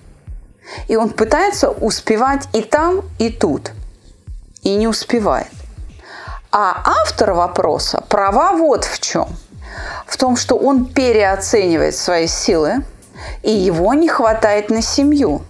И 0.87 0.97
он 0.97 1.11
пытается 1.11 1.71
успевать 1.71 2.49
и 2.53 2.63
там, 2.63 3.03
и 3.19 3.31
тут. 3.31 3.73
И 4.63 4.75
не 4.77 4.87
успевает. 4.87 5.51
А 6.53 6.83
автор 6.85 7.33
вопроса 7.33 8.05
права 8.09 8.53
вот 8.53 8.85
в 8.85 9.01
чем. 9.01 9.29
В 10.07 10.17
том, 10.17 10.37
что 10.37 10.57
он 10.57 10.87
переоценивает 10.87 11.95
свои 11.95 12.27
силы, 12.27 12.83
и 13.43 13.51
его 13.51 13.95
не 13.95 14.09
хватает 14.09 14.71
на 14.71 14.83
семью. 14.83 15.43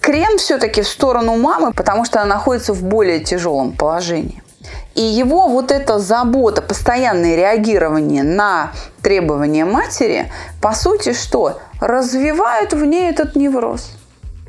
Крен 0.00 0.38
все-таки 0.38 0.82
в 0.82 0.88
сторону 0.88 1.36
мамы, 1.36 1.72
потому 1.72 2.04
что 2.04 2.20
она 2.20 2.34
находится 2.34 2.72
в 2.74 2.82
более 2.82 3.20
тяжелом 3.20 3.72
положении. 3.72 4.42
И 4.94 5.02
его 5.02 5.48
вот 5.48 5.72
эта 5.72 5.98
забота, 5.98 6.62
постоянное 6.62 7.36
реагирование 7.36 8.22
на 8.22 8.72
требования 9.02 9.64
матери, 9.64 10.30
по 10.60 10.72
сути, 10.72 11.12
что? 11.12 11.58
Развивают 11.80 12.72
в 12.72 12.84
ней 12.84 13.10
этот 13.10 13.34
невроз. 13.34 13.90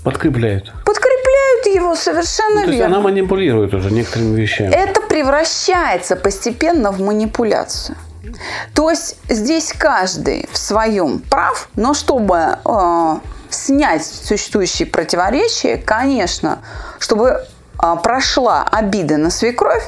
Подкрепляют. 0.03 0.71
Подкрепляют 0.85 1.65
его 1.73 1.95
совершенно 1.95 2.61
ну, 2.61 2.65
то 2.65 2.71
верно. 2.71 2.73
есть 2.73 2.85
она 2.85 2.99
манипулирует 2.99 3.73
уже 3.73 3.91
некоторыми 3.91 4.39
вещами. 4.39 4.71
Это 4.73 5.01
превращается 5.01 6.15
постепенно 6.15 6.91
в 6.91 7.01
манипуляцию. 7.01 7.97
То 8.73 8.89
есть 8.89 9.17
здесь 9.29 9.73
каждый 9.77 10.47
в 10.51 10.57
своем 10.57 11.19
прав, 11.19 11.69
но 11.75 11.93
чтобы 11.93 12.57
э, 12.63 13.15
снять 13.49 14.05
существующие 14.05 14.87
противоречия, 14.87 15.77
конечно, 15.77 16.59
чтобы 16.99 17.29
э, 17.81 17.95
прошла 18.03 18.63
обида 18.63 19.17
на 19.17 19.29
свекровь, 19.29 19.87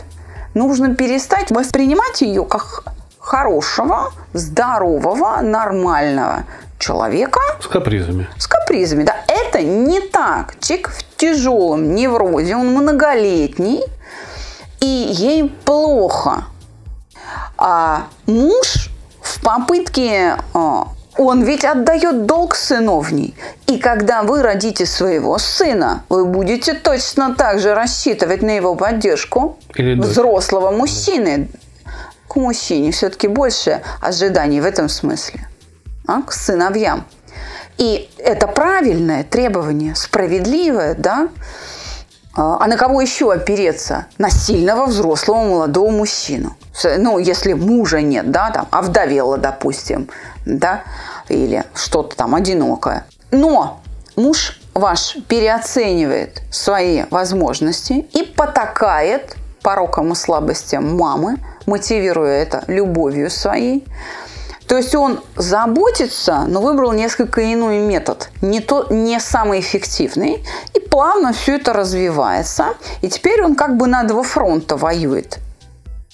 нужно 0.53 0.96
перестать 0.96 1.51
воспринимать 1.51 2.22
ее 2.22 2.46
как 2.46 2.84
хорошего, 3.20 4.13
здорового, 4.34 5.41
нормального 5.41 6.46
человека. 6.79 7.39
С 7.60 7.67
капризами. 7.67 8.27
С 8.38 8.48
капризами, 8.48 9.03
да. 9.03 9.17
Это 9.27 9.62
не 9.62 10.00
так. 10.00 10.56
Человек 10.62 10.89
в 10.89 11.15
тяжелом 11.17 11.94
неврозе, 11.96 12.56
он 12.56 12.67
многолетний, 12.74 13.84
и 14.79 14.86
ей 14.86 15.50
плохо. 15.65 16.46
А 17.58 18.08
муж 18.26 18.90
в 19.22 19.42
попытке 19.42 20.38
а, 20.54 20.88
он 21.18 21.44
ведь 21.44 21.66
отдает 21.66 22.26
долг 22.26 22.56
сыновней. 22.56 23.36
И 23.66 23.80
когда 23.80 24.22
вы 24.22 24.42
родите 24.44 24.86
своего 24.86 25.38
сына, 25.40 26.04
вы 26.10 26.26
будете 26.26 26.74
точно 26.74 27.34
так 27.36 27.60
же 27.60 27.74
рассчитывать 27.74 28.42
на 28.42 28.52
его 28.52 28.76
поддержку 28.76 29.58
Или 29.76 30.00
взрослого 30.00 30.72
мужчины. 30.72 31.50
К 32.28 32.36
мужчине 32.36 32.92
все-таки 32.92 33.28
больше 33.28 33.82
ожиданий 34.02 34.62
в 34.62 34.66
этом 34.66 34.90
смысле. 34.90 35.48
А? 36.08 36.22
К 36.22 36.32
сыновьям. 36.32 37.06
И 37.78 38.10
это 38.18 38.48
правильное 38.48 39.24
требование, 39.24 39.96
справедливое, 39.96 40.96
да? 40.96 41.30
А, 42.38 42.58
а 42.60 42.67
на 42.67 42.77
кого 42.77 43.01
еще 43.01 43.34
опереться? 43.34 44.06
На 44.20 44.29
сильного 44.29 44.86
взрослого 44.86 45.44
молодого 45.44 45.89
мужчину. 45.89 46.56
Ну, 46.84 47.17
если 47.17 47.53
мужа 47.53 48.00
нет, 48.01 48.29
да, 48.29 48.51
там, 48.51 48.67
овдовела, 48.70 49.38
допустим, 49.38 50.08
да, 50.46 50.84
или 51.27 51.63
что-то 51.74 52.15
там 52.15 52.36
одинокое. 52.36 53.06
Но 53.32 53.82
муж 54.15 54.60
ваш 54.75 55.17
переоценивает 55.27 56.44
свои 56.51 57.06
возможности 57.10 58.08
и 58.13 58.22
потакает 58.24 59.36
порокам 59.63 60.12
и 60.12 60.15
слабостям 60.15 60.96
мамы, 60.96 61.38
мотивируя 61.65 62.44
это 62.44 62.63
любовью 62.67 63.32
своей. 63.32 63.84
То 64.68 64.76
есть 64.76 64.94
он 64.96 65.22
заботится, 65.36 66.44
но 66.48 66.62
выбрал 66.62 66.92
несколько 66.92 67.54
иной 67.54 67.80
метод, 67.80 68.30
не, 68.42 68.60
то, 68.60 68.88
не 68.90 69.20
самый 69.20 69.62
эффективный, 69.62 70.44
и 70.74 70.80
плавно 70.80 71.32
все 71.32 71.56
это 71.56 71.72
развивается. 71.72 72.74
И 73.02 73.08
теперь 73.08 73.42
он 73.44 73.56
как 73.56 73.78
бы 73.78 73.88
на 73.88 74.04
два 74.04 74.24
фронта 74.24 74.76
воюет. 74.76 75.40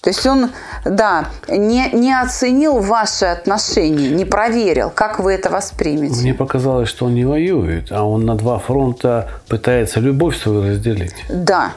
То 0.01 0.09
есть 0.09 0.25
он, 0.27 0.49
да, 0.83 1.29
не, 1.47 1.89
не 1.93 2.13
оценил 2.13 2.79
ваши 2.79 3.25
отношения, 3.25 4.09
не 4.09 4.25
проверил, 4.25 4.91
как 4.93 5.19
вы 5.19 5.31
это 5.31 5.49
воспримете. 5.49 6.21
Мне 6.21 6.33
показалось, 6.33 6.89
что 6.89 7.05
он 7.05 7.15
не 7.15 7.23
воюет, 7.23 7.89
а 7.89 8.03
он 8.03 8.25
на 8.25 8.35
два 8.35 8.59
фронта 8.59 9.29
пытается 9.47 10.01
любовь 10.01 10.37
свою 10.37 10.67
разделить. 10.67 11.15
Да. 11.29 11.71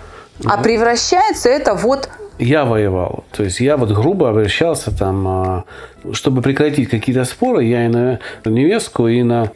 А 0.45 0.59
превращается 0.59 1.49
это 1.49 1.75
вот 1.75 2.11
я 2.39 2.65
воевал. 2.65 3.25
То 3.33 3.45
есть 3.45 3.61
я 3.61 3.77
вот 3.77 3.91
грубо 3.91 4.31
обращался 4.31 4.97
там, 4.97 5.29
а, 5.29 5.65
чтобы 6.13 6.43
прекратить 6.43 6.89
какие-то 6.89 7.25
споры, 7.25 7.65
я 7.65 7.87
и 7.87 7.89
на 7.89 8.19
невестку, 8.45 9.09
и 9.09 9.23
на 9.23 9.51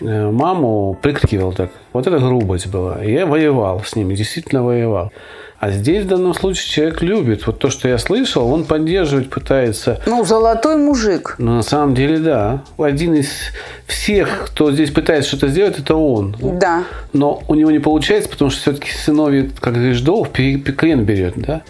э, 0.00 0.30
маму 0.30 0.98
прикрикивал 1.00 1.52
так. 1.52 1.70
Вот 1.92 2.06
это 2.06 2.18
грубость 2.18 2.68
была. 2.68 3.04
И 3.04 3.12
я 3.12 3.26
воевал 3.26 3.82
с 3.84 3.94
ними, 3.96 4.14
действительно 4.14 4.64
воевал. 4.64 5.12
А 5.62 5.70
здесь 5.70 6.04
в 6.04 6.08
данном 6.08 6.34
случае 6.34 6.68
человек 6.68 7.02
любит. 7.02 7.46
Вот 7.46 7.60
то, 7.60 7.70
что 7.70 7.86
я 7.86 7.96
слышал, 7.96 8.52
он 8.52 8.64
поддерживать 8.64 9.30
пытается. 9.30 10.02
Ну, 10.06 10.24
золотой 10.24 10.74
мужик. 10.74 11.36
Но 11.38 11.54
на 11.54 11.62
самом 11.62 11.94
деле, 11.94 12.18
да. 12.18 12.64
Один 12.78 13.14
из 13.14 13.28
всех, 13.86 14.46
кто 14.46 14.72
здесь 14.72 14.90
пытается 14.90 15.28
что-то 15.28 15.46
сделать, 15.46 15.78
это 15.78 15.94
он. 15.94 16.34
Да. 16.40 16.82
Но 17.12 17.44
у 17.46 17.54
него 17.54 17.70
не 17.70 17.78
получается, 17.78 18.28
потому 18.28 18.50
что 18.50 18.60
все-таки 18.60 18.90
сыновья, 18.90 19.46
как 19.60 19.74
говоришь, 19.74 20.00
долг, 20.00 20.30
крен 20.32 21.04
берет, 21.04 21.34
да. 21.36 21.62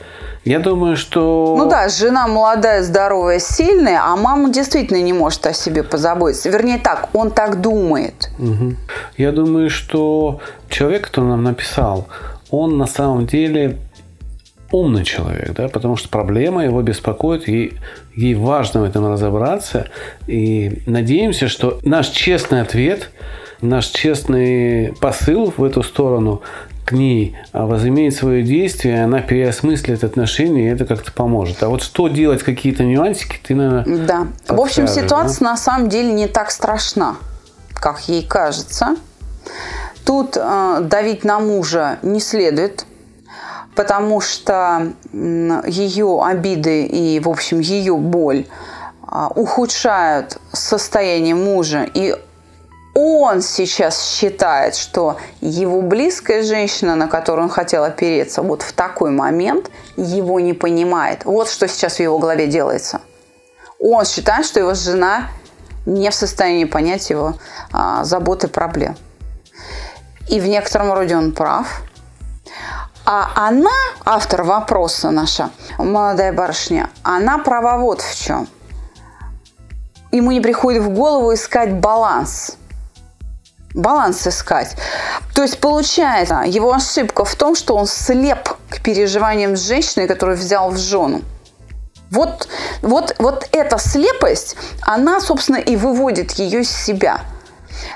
Я 0.45 0.59
думаю, 0.59 0.97
что... 0.97 1.55
Ну 1.57 1.71
да, 1.71 1.89
жена 1.89 2.27
молодая, 2.27 2.83
здоровая, 2.83 3.39
сильная, 3.39 4.01
а 4.03 4.17
мама 4.17 4.51
действительно 4.51 5.01
не 5.01 5.13
может 5.13 5.47
о 5.47 5.53
себе 5.53 5.85
позаботиться. 5.85 6.51
Вернее 6.51 6.79
так, 6.79 7.11
он 7.13 7.31
так 7.31 7.61
думает. 7.61 8.31
Угу. 8.39 8.75
Я 9.19 9.31
думаю, 9.31 9.71
что 9.71 10.41
человек, 10.69 11.07
который 11.07 11.27
нам 11.27 11.45
написал, 11.45 12.09
он 12.51 12.77
на 12.77 12.87
самом 12.87 13.27
деле 13.27 13.79
умный 14.73 15.05
человек, 15.05 15.53
да, 15.53 15.69
потому 15.69 15.97
что 15.97 16.09
проблема 16.09 16.65
его 16.65 16.83
беспокоит, 16.83 17.47
ей, 17.47 17.75
ей 18.17 18.35
важно 18.35 18.81
в 18.81 18.85
этом 18.85 19.07
разобраться. 19.13 19.89
И 20.27 20.83
надеемся, 20.87 21.47
что 21.49 21.79
наш 21.85 22.09
честный 22.09 22.63
ответ, 22.63 23.11
наш 23.61 23.87
честный 23.87 24.93
посыл 25.01 25.53
в 25.57 25.63
эту 25.63 25.83
сторону 25.83 26.43
к 26.85 26.93
ней 26.93 27.37
а, 27.53 27.67
возымеет 27.67 28.15
свое 28.15 28.43
действие, 28.43 29.05
она 29.05 29.21
переосмыслит 29.21 30.03
отношения, 30.05 30.69
и 30.69 30.73
это 30.73 30.85
как-то 30.85 31.13
поможет. 31.13 31.63
А 31.63 31.69
вот 31.69 31.83
что 31.83 32.09
делать, 32.09 32.43
какие-то 32.43 32.85
нюансики, 32.85 33.39
ты, 33.43 33.55
наверное, 33.55 34.07
Да. 34.07 34.27
В 34.49 34.61
общем, 34.61 34.89
ситуация 34.89 35.41
да? 35.41 35.51
на 35.51 35.57
самом 35.57 35.89
деле 35.89 36.13
не 36.13 36.27
так 36.27 36.51
страшна, 36.51 37.17
как 37.75 38.01
ей 38.09 38.25
кажется. 38.25 38.97
Тут 40.05 40.37
э, 40.37 40.79
давить 40.83 41.25
на 41.25 41.39
мужа 41.39 41.99
не 42.03 42.19
следует, 42.19 42.85
потому 43.77 44.21
что 44.21 44.93
ее 45.13 46.23
обиды 46.25 46.85
и, 46.87 47.21
в 47.21 47.29
общем, 47.29 47.61
ее 47.61 47.97
боль 47.97 48.47
э, 49.07 49.29
ухудшают 49.37 50.39
состояние 50.53 51.37
мужа, 51.37 51.87
и 51.95 52.17
он 52.95 53.41
сейчас 53.41 54.03
считает, 54.03 54.75
что 54.75 55.17
его 55.41 55.81
близкая 55.81 56.43
женщина, 56.43 56.95
на 56.95 57.09
которую 57.09 57.45
он 57.45 57.51
хотел 57.51 57.85
опереться, 57.85 58.43
вот 58.43 58.63
в 58.63 58.73
такой 58.73 59.11
момент 59.11 59.71
его 59.97 60.41
не 60.41 60.53
понимает. 60.53 61.25
Вот 61.25 61.49
что 61.49 61.69
сейчас 61.69 61.97
в 61.97 62.01
его 62.01 62.19
голове 62.19 62.47
делается. 62.47 63.01
Он 63.79 64.05
считает, 64.05 64.45
что 64.45 64.61
его 64.61 64.75
жена 64.75 65.29
не 65.87 66.11
в 66.11 66.15
состоянии 66.15 66.67
понять 66.67 67.09
его 67.09 67.35
а, 67.73 68.05
заботы 68.05 68.49
проблем. 68.49 68.97
И 70.29 70.39
в 70.39 70.47
некотором 70.47 70.93
роде 70.93 71.17
он 71.17 71.33
прав. 71.33 71.83
А 73.05 73.31
она, 73.35 73.71
автор 74.05 74.45
вопроса 74.45 75.11
наша, 75.11 75.51
молодая 75.79 76.33
барышня, 76.33 76.91
она 77.03 77.39
права 77.39 77.79
вот 77.79 78.01
в 78.01 78.23
чем. 78.23 78.47
Ему 80.13 80.31
не 80.31 80.41
приходит 80.41 80.83
в 80.83 80.91
голову 80.91 81.33
искать 81.33 81.73
баланс– 81.73 82.59
баланс 83.75 84.27
искать. 84.27 84.77
То 85.35 85.43
есть 85.43 85.59
получается, 85.59 86.43
его 86.47 86.73
ошибка 86.73 87.25
в 87.25 87.35
том, 87.35 87.55
что 87.55 87.77
он 87.77 87.87
слеп 87.87 88.49
к 88.69 88.83
переживаниям 88.83 89.57
с 89.57 89.61
женщиной, 89.61 90.07
которую 90.07 90.37
взял 90.39 90.71
в 90.71 90.79
жену. 90.79 91.23
Вот, 92.11 92.49
вот, 92.83 93.15
вот 93.19 93.49
эта 93.53 93.79
слепость, 93.79 94.57
она, 94.83 95.21
собственно, 95.21 95.57
и 95.57 95.77
выводит 95.77 96.33
ее 96.33 96.61
из 96.61 96.71
себя. 96.71 97.23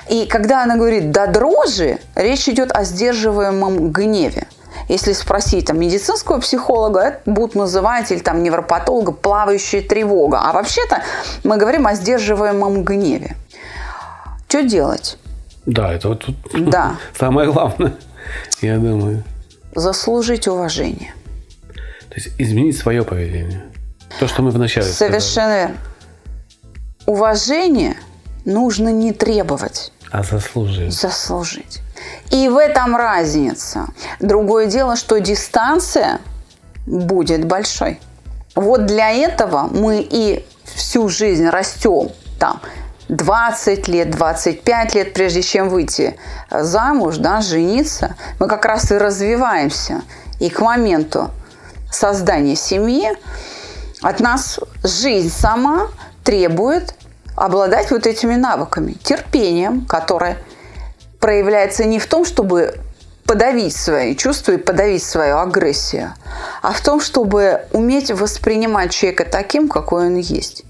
И 0.09 0.25
когда 0.25 0.63
она 0.63 0.75
говорит 0.75 1.11
«до 1.11 1.27
дрожи», 1.27 1.99
речь 2.15 2.49
идет 2.49 2.71
о 2.75 2.83
сдерживаемом 2.83 3.91
гневе. 3.91 4.47
Если 4.87 5.13
спросить 5.13 5.67
там, 5.67 5.79
медицинского 5.79 6.39
психолога, 6.39 7.01
это 7.01 7.21
будут 7.25 7.55
называть, 7.55 8.11
или 8.11 8.19
там 8.19 8.41
невропатолога, 8.41 9.11
плавающая 9.11 9.81
тревога. 9.81 10.41
А 10.43 10.53
вообще-то 10.53 11.03
мы 11.43 11.57
говорим 11.57 11.85
о 11.87 11.93
сдерживаемом 11.93 12.83
гневе. 12.83 13.35
Что 14.47 14.63
делать? 14.63 15.17
Да, 15.67 15.93
это 15.93 16.07
вот 16.07 16.25
да. 16.53 16.95
самое 17.17 17.51
главное, 17.51 17.93
я 18.61 18.77
думаю. 18.77 19.23
Заслужить 19.75 20.47
уважение. 20.47 21.13
То 22.09 22.15
есть 22.15 22.29
изменить 22.39 22.77
свое 22.77 23.03
поведение. 23.03 23.63
То, 24.19 24.27
что 24.27 24.41
мы 24.41 24.49
вначале 24.51 24.87
Совершенно 24.87 25.55
верно. 25.55 25.77
Уважение 27.05 27.97
нужно 28.45 28.89
не 28.89 29.11
требовать. 29.11 29.91
А 30.09 30.23
заслужить. 30.23 30.93
Заслужить. 30.93 31.81
И 32.31 32.47
в 32.47 32.57
этом 32.57 32.95
разница. 32.95 33.87
Другое 34.21 34.67
дело, 34.67 34.95
что 34.95 35.19
дистанция 35.19 36.19
будет 36.85 37.45
большой. 37.45 37.99
Вот 38.55 38.85
для 38.85 39.11
этого 39.11 39.63
мы 39.63 39.99
и 40.09 40.45
всю 40.63 41.09
жизнь 41.09 41.47
растем 41.49 42.09
там 42.39 42.61
20 43.09 43.87
лет, 43.87 44.11
25 44.11 44.95
лет, 44.95 45.13
прежде 45.13 45.41
чем 45.41 45.69
выйти 45.69 46.17
замуж, 46.51 47.17
да, 47.17 47.41
жениться, 47.41 48.15
мы 48.39 48.47
как 48.47 48.65
раз 48.65 48.91
и 48.91 48.97
развиваемся. 48.97 50.01
И 50.39 50.49
к 50.49 50.59
моменту 50.59 51.31
создания 51.91 52.55
семьи 52.55 53.09
от 54.01 54.19
нас 54.19 54.59
жизнь 54.83 55.31
сама 55.31 55.87
требует 56.23 56.93
обладать 57.35 57.91
вот 57.91 58.05
этими 58.05 58.35
навыками, 58.35 58.93
терпением, 58.93 59.85
которое 59.85 60.37
проявляется 61.19 61.85
не 61.85 61.99
в 61.99 62.07
том, 62.07 62.25
чтобы 62.25 62.75
подавить 63.25 63.75
свои 63.75 64.15
чувства 64.15 64.53
и 64.53 64.57
подавить 64.57 65.03
свою 65.03 65.37
агрессию, 65.37 66.13
а 66.61 66.71
в 66.71 66.81
том, 66.81 67.01
чтобы 67.01 67.65
уметь 67.71 68.11
воспринимать 68.11 68.91
человека 68.91 69.25
таким, 69.25 69.67
какой 69.67 70.07
он 70.07 70.15
есть 70.17 70.63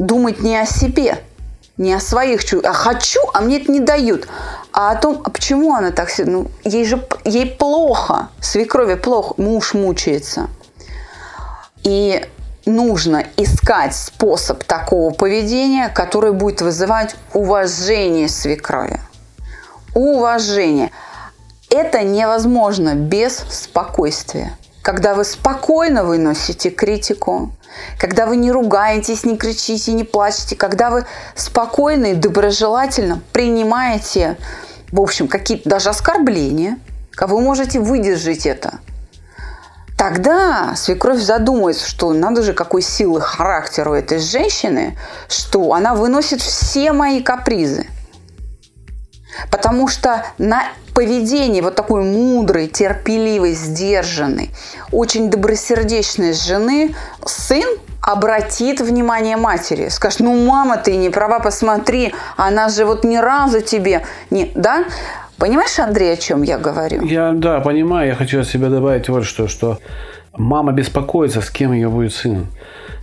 думать 0.00 0.40
не 0.40 0.56
о 0.56 0.66
себе, 0.66 1.22
не 1.76 1.92
о 1.92 2.00
своих 2.00 2.44
чувствах, 2.44 2.74
а 2.74 2.74
хочу, 2.74 3.20
а 3.32 3.40
мне 3.40 3.60
это 3.60 3.70
не 3.70 3.80
дают, 3.80 4.26
а 4.72 4.90
о 4.90 4.96
том, 4.96 5.22
а 5.24 5.30
почему 5.30 5.74
она 5.74 5.90
так, 5.92 6.10
ну, 6.18 6.46
ей 6.64 6.84
же, 6.84 7.06
ей 7.24 7.46
плохо, 7.46 8.30
свекрови 8.40 8.94
плохо, 8.94 9.34
муж 9.36 9.74
мучается. 9.74 10.48
И 11.82 12.26
нужно 12.66 13.24
искать 13.36 13.94
способ 13.94 14.64
такого 14.64 15.12
поведения, 15.12 15.88
который 15.88 16.32
будет 16.32 16.62
вызывать 16.62 17.14
уважение 17.32 18.28
свекрови. 18.28 19.00
Уважение. 19.94 20.90
Это 21.68 22.02
невозможно 22.02 22.94
без 22.94 23.44
спокойствия. 23.48 24.56
Когда 24.90 25.14
вы 25.14 25.22
спокойно 25.22 26.02
выносите 26.02 26.68
критику, 26.68 27.52
когда 27.96 28.26
вы 28.26 28.34
не 28.34 28.50
ругаетесь, 28.50 29.22
не 29.22 29.36
кричите, 29.36 29.92
не 29.92 30.02
плачете, 30.02 30.56
когда 30.56 30.90
вы 30.90 31.06
спокойно 31.36 32.06
и 32.06 32.14
доброжелательно 32.14 33.22
принимаете, 33.32 34.36
в 34.90 35.00
общем, 35.00 35.28
какие-то 35.28 35.68
даже 35.68 35.90
оскорбления, 35.90 36.76
как 37.12 37.28
вы 37.28 37.40
можете 37.40 37.78
выдержать 37.78 38.46
это, 38.46 38.80
тогда 39.96 40.74
свекровь 40.74 41.20
задумается, 41.20 41.88
что 41.88 42.12
надо 42.12 42.42
же 42.42 42.52
какой 42.52 42.82
силы 42.82 43.20
характера 43.20 43.90
у 43.90 43.94
этой 43.94 44.18
женщины, 44.18 44.98
что 45.28 45.72
она 45.72 45.94
выносит 45.94 46.40
все 46.40 46.92
мои 46.92 47.22
капризы. 47.22 47.86
Потому 49.50 49.88
что 49.88 50.24
на 50.38 50.64
поведение 50.94 51.62
вот 51.62 51.74
такой 51.74 52.04
мудрой, 52.04 52.66
терпеливой, 52.66 53.52
сдержанной, 53.52 54.50
очень 54.92 55.30
добросердечной 55.30 56.32
жены 56.32 56.94
сын 57.24 57.64
обратит 58.00 58.80
внимание 58.80 59.36
матери. 59.36 59.88
Скажет, 59.88 60.20
ну, 60.20 60.46
мама, 60.46 60.76
ты 60.76 60.96
не 60.96 61.10
права, 61.10 61.38
посмотри, 61.38 62.14
она 62.36 62.68
же 62.68 62.84
вот 62.84 63.04
ни 63.04 63.16
разу 63.16 63.60
тебе 63.60 64.04
не... 64.30 64.50
Да? 64.54 64.84
Понимаешь, 65.38 65.78
Андрей, 65.78 66.12
о 66.12 66.16
чем 66.16 66.42
я 66.42 66.58
говорю? 66.58 67.02
Я, 67.04 67.32
да, 67.32 67.60
понимаю. 67.60 68.08
Я 68.08 68.14
хочу 68.14 68.40
от 68.40 68.46
себя 68.46 68.68
добавить 68.68 69.08
вот 69.08 69.24
что, 69.24 69.48
что 69.48 69.78
мама 70.36 70.72
беспокоится, 70.72 71.40
с 71.40 71.50
кем 71.50 71.72
ее 71.72 71.88
будет 71.88 72.12
сын. 72.12 72.46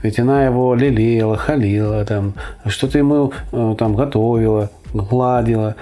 Ведь 0.04 0.20
она 0.20 0.46
его 0.46 0.76
лелеяла, 0.76 1.38
халила, 1.38 2.06
там, 2.06 2.34
что-то 2.68 3.00
ему 3.00 3.34
э, 3.52 3.76
там 3.78 3.96
готовила, 3.96 4.70
гладила 4.94 5.76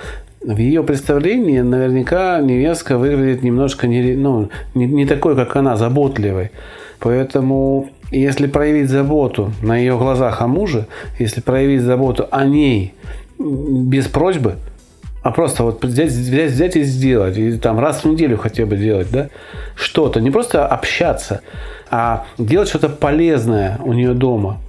в 0.45 0.57
ее 0.57 0.83
представлении 0.83 1.59
наверняка 1.61 2.39
невестка 2.39 2.97
выглядит 2.97 3.41
немножко 3.41 3.87
не, 3.87 4.13
ну, 4.15 4.49
не, 4.75 4.85
не 4.85 5.05
такой, 5.05 5.35
как 5.35 5.55
она, 5.55 5.75
заботливой. 5.75 6.51
Поэтому, 6.99 7.89
если 8.11 8.47
проявить 8.47 8.89
заботу 8.89 9.51
на 9.61 9.75
ее 9.77 9.97
глазах 9.97 10.41
о 10.41 10.47
муже, 10.47 10.85
если 11.17 11.41
проявить 11.41 11.81
заботу 11.81 12.27
о 12.29 12.45
ней 12.45 12.93
без 13.39 14.07
просьбы, 14.07 14.55
а 15.23 15.31
просто 15.31 15.63
вот 15.63 15.83
взять, 15.83 16.11
взять, 16.11 16.51
взять 16.51 16.75
и 16.75 16.83
сделать, 16.83 17.37
и 17.37 17.57
там 17.57 17.79
раз 17.79 18.03
в 18.03 18.05
неделю 18.05 18.37
хотя 18.37 18.67
бы 18.67 18.77
делать, 18.77 19.07
да, 19.11 19.29
что-то, 19.75 20.21
не 20.21 20.29
просто 20.29 20.67
общаться, 20.67 21.41
а 21.89 22.25
делать 22.37 22.69
что-то 22.69 22.89
полезное 22.89 23.79
у 23.83 23.93
нее 23.93 24.13
дома. 24.13 24.59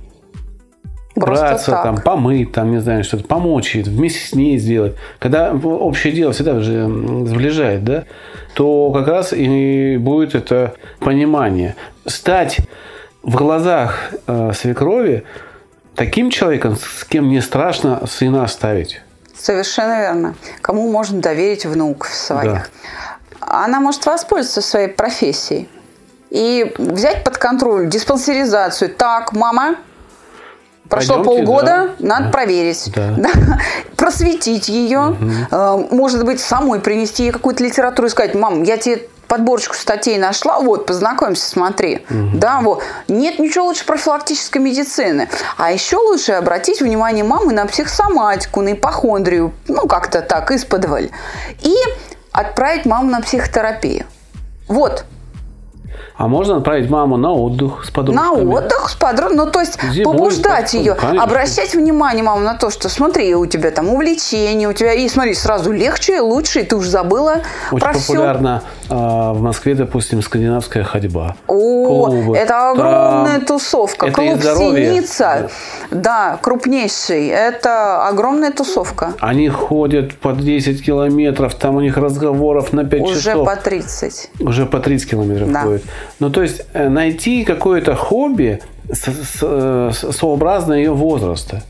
Просто 1.21 1.47
Браться, 1.47 1.71
так. 1.71 1.83
там, 1.83 2.01
помыть, 2.03 2.53
там, 2.53 2.71
не 2.73 2.79
знаю, 2.79 3.03
что-то 3.03 3.25
помочь 3.25 3.75
вместе 3.75 4.21
с 4.21 4.35
ней 4.35 4.59
сделать. 4.59 4.97
Когда 5.19 5.53
общее 5.53 6.13
дело 6.13 6.33
всегда 6.33 6.61
же 6.61 6.75
м, 6.75 7.27
сближает, 7.27 7.85
да, 7.85 8.05
то 8.55 8.93
как 8.93 9.09
раз 9.09 9.33
и 9.33 9.97
будет 9.97 10.35
это 10.35 10.75
понимание. 11.01 11.75
Стать 12.05 12.59
в 13.23 13.35
глазах 13.35 14.13
э, 14.27 14.53
свекрови 14.55 15.25
таким 15.95 16.31
человеком, 16.31 16.77
с 16.77 17.05
кем 17.05 17.29
не 17.31 17.41
страшно 17.41 18.07
сына 18.07 18.45
оставить. 18.45 19.01
Совершенно 19.35 19.99
верно. 20.01 20.35
Кому 20.61 20.91
можно 20.91 21.21
доверить 21.21 21.65
внуков 21.65 22.13
своих? 22.13 22.71
Она 23.41 23.81
может 23.81 24.05
воспользоваться 24.05 24.61
своей 24.61 24.89
профессией 24.89 25.69
и 26.31 26.75
взять 26.79 27.25
под 27.25 27.39
контроль 27.39 27.89
диспансеризацию. 27.89 28.95
Так, 28.95 29.33
мама, 29.33 29.77
прошло 30.89 31.17
Пойдемте, 31.17 31.45
полгода, 31.45 31.67
да. 31.99 32.07
надо 32.07 32.25
Да. 32.25 32.31
проверить. 32.31 32.93
Да. 32.95 33.15
Да. 33.17 33.31
Просветить 33.97 34.69
ее. 34.69 35.17
Э, 35.51 35.77
Может 35.91 36.25
быть, 36.25 36.41
самой 36.41 36.81
принести 36.81 37.25
ей 37.25 37.33
какую-то 37.33 37.63
литературу 37.65 38.09
и 38.09 38.11
сказать, 38.11 38.35
мам, 38.35 38.63
я 38.63 38.77
тебе 38.77 39.03
подборочку 39.27 39.75
статей 39.75 40.19
нашла, 40.19 40.61
вот, 40.61 40.87
познакомься, 40.87 41.49
смотри. 41.49 42.07
Да, 42.35 42.61
вот. 42.61 42.83
Нет 43.09 43.39
ничего 43.41 43.65
лучше 43.67 43.85
профилактической 43.85 44.59
медицины. 44.59 45.29
А 45.57 45.73
еще 45.73 45.97
лучше 45.97 46.33
обратить 46.33 46.81
внимание 46.81 47.25
мамы 47.25 47.53
на 47.53 47.67
психосоматику, 47.67 48.61
на 48.61 48.75
ипохондрию, 48.75 49.53
ну, 49.67 49.89
как-то 49.89 50.23
так, 50.23 50.53
исподволь. 50.53 51.11
И 51.63 51.75
отправить 52.31 52.87
маму 52.87 53.11
на 53.11 53.21
психотерапию. 53.21 54.05
Вот, 54.69 55.05
А 56.19 56.29
можно 56.29 56.57
отправить 56.57 56.89
маму 56.89 57.19
на 57.19 57.33
отдых 57.33 57.85
с 57.85 57.89
на 57.89 57.93
подружками. 57.95 58.45
отдых 58.55 58.89
с 58.89 58.95
подругой, 58.95 59.37
ну 59.37 59.51
то 59.51 59.61
есть 59.61 59.79
Зимой, 59.93 60.05
побуждать 60.17 60.73
ее, 60.73 60.95
конечно. 60.95 61.23
обращать 61.23 61.75
внимание 61.75 62.23
маму 62.25 62.41
на 62.41 62.55
то, 62.55 62.71
что 62.71 62.89
смотри, 62.89 63.35
у 63.35 63.45
тебя 63.45 63.71
там 63.71 63.89
увлечение, 63.91 64.67
у 64.67 64.73
тебя 64.73 64.95
и 64.95 65.07
смотри, 65.11 65.35
сразу 65.35 65.73
легче, 65.73 66.21
лучше, 66.23 66.61
и 66.61 66.65
ты 66.65 66.75
уже 66.77 66.89
забыла 66.89 67.43
Очень 67.71 67.81
про 67.85 67.93
все. 67.93 68.13
популярна 68.15 68.63
а, 68.89 69.35
в 69.35 69.43
Москве, 69.43 69.75
допустим, 69.75 70.23
скандинавская 70.23 70.85
ходьба. 70.85 71.37
О, 71.49 72.07
Клубы. 72.07 72.37
это 72.37 72.71
огромная 72.71 73.37
Там 73.37 73.45
тусовка. 73.47 74.07
это 74.07 74.15
Клуб. 74.15 74.41
Синица, 74.43 75.51
да, 75.91 76.39
крупнейший. 76.41 77.27
Это 77.29 78.07
огромная 78.07 78.53
тусовка. 78.53 79.13
Они 79.21 79.49
ходят 79.51 80.15
по 80.15 80.33
10 80.33 80.83
километров, 80.85 81.55
там 81.57 81.77
у 81.77 81.81
них 81.81 81.97
разговоров 81.99 82.73
на 82.73 82.85
5 82.85 83.03
Уже 83.03 83.21
часов. 83.21 83.45
по 83.47 83.57
30. 83.57 84.31
Уже 84.41 84.65
по 84.67 84.79
30 84.81 85.11
километров 85.11 85.53
Да. 85.53 85.61
ходят. 85.63 85.83
Ну, 86.19 86.31
то 86.31 86.43
есть, 86.43 86.63
э, 86.73 86.89
найти 86.89 87.45
какое-то 87.45 87.95
хобби 87.95 88.61
э, 88.89 89.91
сообразно 89.93 90.75
ее 90.75 90.93
возраста. 90.93 91.63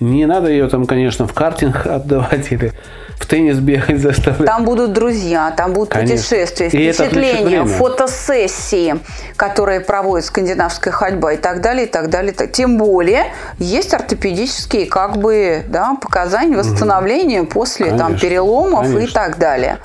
Не 0.00 0.24
надо 0.24 0.48
ее 0.48 0.68
там, 0.68 0.86
конечно, 0.86 1.26
в 1.26 1.34
картинг 1.34 1.86
отдавать 1.86 2.50
или 2.52 2.72
в 3.20 3.26
теннис 3.26 3.58
бегать 3.58 4.00
заставлять. 4.00 4.46
Там 4.46 4.64
будут 4.64 4.94
друзья, 4.94 5.52
там 5.54 5.74
будут 5.74 5.90
Конечно. 5.90 6.16
путешествия, 6.16 6.68
И 6.68 6.70
впечатления, 6.70 7.66
фотосессии, 7.66 8.98
которые 9.36 9.80
проводит 9.80 10.24
скандинавская 10.24 10.90
ходьба 10.92 11.34
и 11.34 11.36
так 11.36 11.60
далее, 11.60 11.86
и 11.86 11.88
так 11.88 12.08
далее. 12.08 12.32
и 12.32 12.48
Тем 12.48 12.78
более 12.78 13.26
есть 13.58 13.92
ортопедические 13.92 14.86
как 14.86 15.18
бы 15.18 15.64
да, 15.68 15.96
показания 16.00 16.56
восстановления 16.56 17.44
после 17.44 17.90
там, 17.90 17.98
Конечно. 17.98 18.20
переломов 18.20 18.88
и 18.88 18.92
Конечно. 18.94 19.14
так 19.14 19.38
далее. 19.38 19.78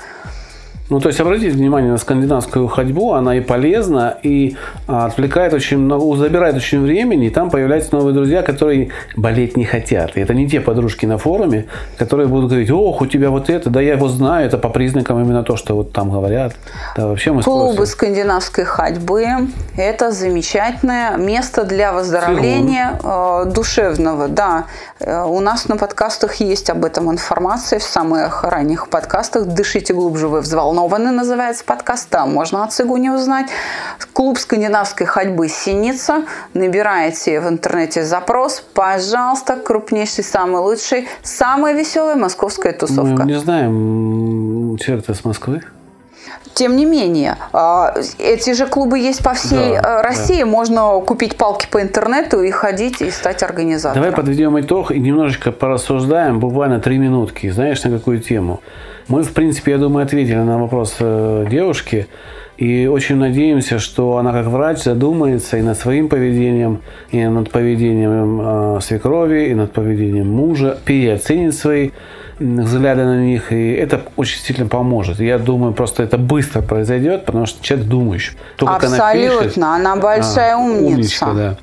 Ну, 0.88 1.00
то 1.00 1.08
есть, 1.08 1.20
обратите 1.20 1.50
внимание 1.50 1.90
на 1.90 1.98
скандинавскую 1.98 2.68
ходьбу, 2.68 3.12
она 3.14 3.36
и 3.36 3.40
полезна, 3.40 4.16
и 4.22 4.56
а, 4.86 5.06
отвлекает 5.06 5.52
очень 5.52 5.78
много, 5.78 6.16
забирает 6.16 6.54
очень 6.54 6.82
времени, 6.82 7.26
и 7.26 7.30
там 7.30 7.50
появляются 7.50 7.94
новые 7.94 8.14
друзья, 8.14 8.42
которые 8.42 8.90
болеть 9.16 9.56
не 9.56 9.64
хотят. 9.64 10.16
И 10.16 10.20
это 10.20 10.34
не 10.34 10.48
те 10.48 10.60
подружки 10.60 11.04
на 11.06 11.18
форуме, 11.18 11.66
которые 11.98 12.28
будут 12.28 12.50
говорить, 12.50 12.70
ох, 12.70 13.00
у 13.00 13.06
тебя 13.06 13.30
вот 13.30 13.50
это, 13.50 13.68
да 13.70 13.80
я 13.80 13.94
его 13.94 14.08
знаю, 14.08 14.46
это 14.46 14.58
по 14.58 14.68
признакам 14.68 15.20
именно 15.20 15.42
то, 15.42 15.56
что 15.56 15.74
вот 15.74 15.92
там 15.92 16.10
говорят. 16.10 16.54
Да, 16.96 17.08
вообще 17.08 17.32
мы 17.32 17.42
Клубы 17.42 17.72
спросим. 17.72 17.92
скандинавской 17.92 18.64
ходьбы– 18.64 19.26
это 19.76 20.12
замечательное 20.12 21.16
место 21.16 21.64
для 21.64 21.92
выздоровления 21.92 22.98
э, 23.02 23.50
душевного. 23.52 24.28
Да, 24.28 24.66
Э, 25.00 25.24
у 25.24 25.40
нас 25.40 25.68
на 25.68 25.76
подкастах 25.76 26.36
есть 26.36 26.70
об 26.70 26.84
этом 26.84 27.10
информация 27.10 27.78
в 27.78 27.82
самых 27.82 28.44
ранних 28.44 28.88
подкастах. 28.88 29.44
«Дышите 29.46 29.94
глубже, 29.94 30.28
вы 30.28 30.40
взволнованы» 30.40 30.75
называется 31.10 31.64
подкаст. 31.64 32.10
Там 32.10 32.34
можно 32.34 32.62
о 32.62 32.68
цигуне 32.68 33.12
узнать. 33.12 33.46
Клуб 34.12 34.38
скандинавской 34.38 35.06
ходьбы 35.06 35.48
«Синица». 35.48 36.24
Набираете 36.54 37.40
в 37.40 37.48
интернете 37.48 38.04
запрос. 38.04 38.62
Пожалуйста, 38.74 39.56
крупнейший, 39.56 40.22
самый 40.22 40.60
лучший, 40.60 41.08
самая 41.22 41.74
веселая 41.74 42.16
московская 42.16 42.72
тусовка. 42.72 43.22
Мы 43.22 43.32
не 43.32 43.38
знаем 43.38 44.76
человека 44.78 45.14
с 45.14 45.24
Москвы. 45.24 45.62
Тем 46.54 46.76
не 46.76 46.86
менее, 46.86 47.36
а, 47.52 47.94
эти 48.18 48.54
же 48.54 48.66
клубы 48.66 48.98
есть 48.98 49.22
по 49.22 49.34
всей 49.34 49.74
Да, 49.74 49.78
э, 49.78 49.82
да. 49.82 50.02
России. 50.02 50.42
Можно 50.42 51.00
купить 51.00 51.36
палки 51.36 51.66
по 51.70 51.82
интернету 51.82 52.42
и 52.42 52.50
ходить 52.50 53.02
и 53.02 53.10
стать 53.10 53.42
организатором. 53.42 54.02
Давай 54.02 54.16
подведем 54.16 54.58
итог 54.58 54.90
и 54.90 54.98
немножечко 54.98 55.52
порассуждаем, 55.52 56.40
буквально 56.40 56.80
три 56.80 56.96
минутки. 56.96 57.50
Знаешь, 57.50 57.84
на 57.84 57.90
какую 57.90 58.20
тему? 58.20 58.60
Мы, 59.08 59.22
в 59.22 59.32
принципе, 59.32 59.72
я 59.72 59.78
думаю, 59.78 60.04
ответили 60.04 60.36
на 60.36 60.58
вопрос 60.58 60.96
э, 60.98 61.46
девушки. 61.48 62.08
И 62.56 62.86
очень 62.86 63.16
надеемся, 63.16 63.78
что 63.78 64.16
она 64.16 64.32
как 64.32 64.46
врач 64.46 64.82
задумается 64.82 65.58
и 65.58 65.62
над 65.62 65.78
своим 65.78 66.08
поведением, 66.08 66.80
и 67.10 67.22
над 67.24 67.50
поведением 67.50 68.40
э, 68.76 68.80
свекрови, 68.80 69.50
и 69.50 69.54
над 69.54 69.72
поведением 69.72 70.30
мужа, 70.30 70.78
переоценит 70.84 71.54
свои 71.54 71.90
взгляды 72.38 73.04
на 73.04 73.22
них, 73.22 73.52
и 73.52 73.72
это 73.72 74.00
очень 74.16 74.40
сильно 74.40 74.66
поможет. 74.66 75.20
Я 75.20 75.38
думаю, 75.38 75.72
просто 75.74 76.02
это 76.02 76.16
быстро 76.18 76.62
произойдет, 76.62 77.26
потому 77.26 77.46
что 77.46 77.62
человек 77.62 77.86
думающий. 77.86 78.36
То, 78.56 78.66
как 78.66 78.84
она 78.84 79.12
пишет- 79.12 79.32
Абсолютно. 79.36 79.74
Она 79.76 79.96
большая 79.96 80.54
а, 80.54 80.58
умница. 80.58 81.32
да. 81.34 81.56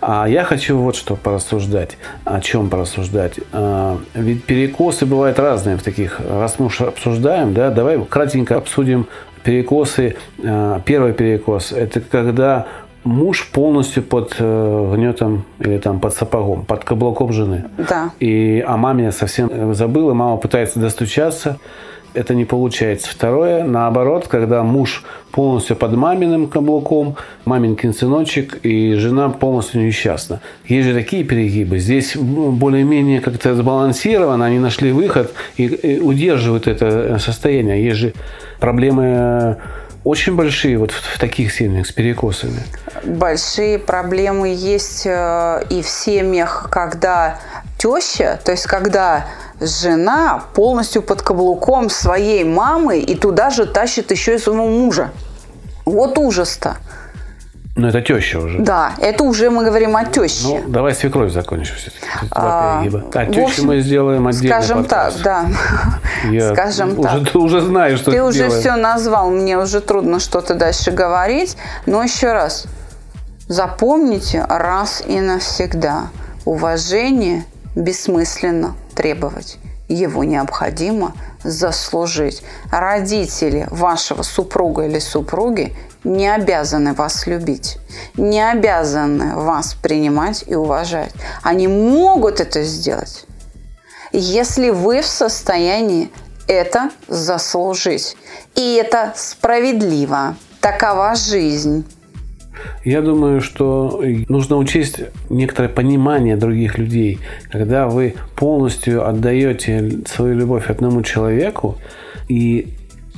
А 0.00 0.26
я 0.28 0.44
хочу 0.44 0.76
вот 0.78 0.96
что 0.96 1.16
порассуждать. 1.16 1.96
О 2.24 2.40
чем 2.40 2.70
порассуждать? 2.70 3.34
А, 3.52 3.98
ведь 4.14 4.44
перекосы 4.44 5.06
бывают 5.06 5.38
разные 5.38 5.76
в 5.76 5.82
таких. 5.82 6.20
Раз 6.20 6.58
мы 6.58 6.66
уж 6.66 6.80
обсуждаем, 6.80 7.54
да, 7.54 7.70
давай 7.70 8.02
кратенько 8.04 8.56
обсудим 8.56 9.06
перекосы. 9.42 10.16
А, 10.44 10.80
Первый 10.84 11.12
перекос– 11.12 11.72
это 11.72 12.00
когда 12.00 12.66
муж 13.06 13.48
полностью 13.52 14.02
под 14.02 14.34
э, 14.38 14.92
гнетом 14.94 15.44
или 15.60 15.78
там 15.78 16.00
под 16.00 16.12
сапогом, 16.12 16.64
под 16.64 16.84
каблуком 16.84 17.32
жены. 17.32 17.64
Да. 17.78 18.10
И 18.18 18.64
о 18.66 18.76
маме 18.76 19.12
совсем 19.12 19.74
забыла, 19.74 20.12
мама 20.12 20.36
пытается 20.36 20.80
достучаться, 20.80 21.58
это 22.16 22.34
не 22.34 22.44
получается. 22.44 23.08
Второе, 23.10 23.64
наоборот, 23.64 24.26
когда 24.28 24.62
муж 24.62 25.04
полностью 25.30 25.76
под 25.76 25.92
маминым 25.92 26.48
каблуком, 26.48 27.16
маменькин 27.44 27.92
сыночек, 27.92 28.58
и 28.62 28.94
жена 28.94 29.28
полностью 29.28 29.86
несчастна. 29.86 30.40
Есть 30.66 30.88
же 30.88 30.94
такие 30.94 31.24
перегибы. 31.24 31.78
Здесь 31.78 32.16
более-менее 32.16 33.20
как-то 33.20 33.54
сбалансировано, 33.54 34.46
они 34.46 34.58
нашли 34.58 34.92
выход 34.92 35.34
и, 35.56 36.00
удерживают 36.00 36.66
это 36.66 37.18
состояние. 37.18 37.84
Есть 37.84 37.98
же 37.98 38.12
проблемы 38.60 39.58
очень 40.04 40.36
большие 40.36 40.78
вот 40.78 40.92
в, 40.92 41.16
в 41.16 41.18
таких 41.18 41.52
семьях 41.52 41.86
с 41.86 41.92
перекосами. 41.92 42.62
Большие 43.04 43.78
проблемы 43.78 44.48
есть 44.48 45.04
э, 45.04 45.64
и 45.68 45.82
в 45.82 45.88
семьях, 45.88 46.68
когда 46.70 47.40
теща, 47.76 48.38
то 48.44 48.52
есть 48.52 48.66
когда 48.66 49.26
жена 49.60 50.42
полностью 50.54 51.02
под 51.02 51.22
каблуком 51.22 51.90
своей 51.90 52.44
мамы 52.44 52.98
и 52.98 53.14
туда 53.14 53.50
же 53.50 53.66
тащит 53.66 54.10
еще 54.10 54.34
и 54.34 54.38
своего 54.38 54.66
мужа. 54.66 55.10
Вот 55.84 56.18
ужас-то. 56.18 56.76
Но 57.76 57.88
это 57.88 58.00
теща 58.00 58.38
уже. 58.38 58.58
Да, 58.58 58.92
это 58.98 59.22
уже 59.22 59.50
мы 59.50 59.62
говорим 59.62 59.96
о 59.96 60.04
теще. 60.06 60.62
Ну, 60.64 60.64
давай 60.68 60.94
свекровь 60.94 61.30
закончим 61.30 61.74
все-таки. 61.76 62.06
А. 62.30 62.82
А 63.12 63.26
тещу 63.26 63.44
общем, 63.44 63.66
мы 63.66 63.80
сделаем 63.80 64.26
отдельно. 64.26 64.62
Скажем 64.62 64.84
так, 64.86 65.12
да. 65.22 65.46
Я 66.30 66.54
Скажем 66.54 66.98
уже, 66.98 67.02
так. 67.02 67.34
уже 67.34 67.60
знаю, 67.60 67.98
что 67.98 68.10
Ты 68.10 68.22
уже 68.22 68.44
делаем. 68.44 68.60
все 68.60 68.76
назвал, 68.76 69.30
мне 69.30 69.58
уже 69.58 69.82
трудно 69.82 70.20
что-то 70.20 70.54
дальше 70.54 70.90
говорить. 70.90 71.58
Но 71.84 72.02
еще 72.02 72.32
раз, 72.32 72.66
запомните 73.46 74.42
раз 74.48 75.02
и 75.06 75.20
навсегда. 75.20 76.08
Уважение 76.46 77.44
бессмысленно 77.74 78.74
требовать. 78.96 79.58
Его 79.88 80.24
необходимо 80.24 81.14
заслужить. 81.44 82.42
Родители 82.72 83.68
вашего 83.70 84.22
супруга 84.22 84.86
или 84.86 84.98
супруги 84.98 85.76
не 86.02 86.26
обязаны 86.26 86.92
вас 86.92 87.26
любить, 87.28 87.78
не 88.16 88.40
обязаны 88.40 89.36
вас 89.36 89.74
принимать 89.74 90.42
и 90.48 90.56
уважать. 90.56 91.12
Они 91.42 91.68
могут 91.68 92.40
это 92.40 92.64
сделать, 92.64 93.26
если 94.12 94.70
вы 94.70 95.02
в 95.02 95.06
состоянии 95.06 96.10
это 96.48 96.90
заслужить. 97.08 98.16
И 98.54 98.74
это 98.74 99.12
справедливо. 99.16 100.36
Такова 100.60 101.14
жизнь. 101.14 101.84
Я 102.84 103.02
думаю, 103.02 103.40
что 103.40 104.02
нужно 104.28 104.56
учесть 104.56 105.00
некоторое 105.28 105.68
понимание 105.68 106.36
других 106.36 106.78
людей. 106.78 107.18
Когда 107.50 107.88
вы 107.88 108.14
полностью 108.34 109.06
отдаете 109.06 110.02
свою 110.06 110.36
любовь 110.36 110.70
одному 110.70 111.02
человеку 111.02 111.78
и 112.28 112.74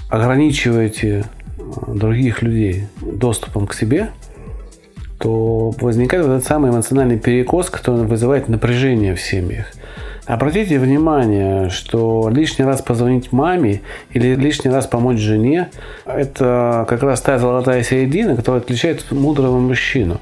ограничиваете 0.09 1.25
э, 1.59 1.95
других 1.95 2.43
людей 2.43 2.87
доступом 3.01 3.67
к 3.67 3.75
себе, 3.75 4.11
то 5.19 5.75
возникает 5.81 6.25
этот 6.25 6.45
самый 6.45 6.71
эмоциональный 6.71 7.19
перекос, 7.19 7.71
который 7.71 8.07
вызывает 8.07 8.49
напряжение 8.49 9.15
в 9.15 9.21
семьях. 9.21 9.67
Обратите 10.29 10.79
внимание, 10.79 11.71
что 11.71 12.29
лишний 12.31 12.67
раз 12.67 12.83
позвонить 12.83 13.33
маме 13.33 13.81
или 14.13 14.35
лишний 14.35 14.71
раз 14.71 14.87
помочь 14.87 15.19
жене– 15.19 15.71
это 16.05 16.85
как 16.87 17.03
раз 17.03 17.23
та 17.23 17.39
золотая 17.39 17.83
середина, 17.83 18.37
которая 18.37 18.61
отличает 18.61 19.11
мудрого 19.11 19.59
мужчину, 19.59 20.21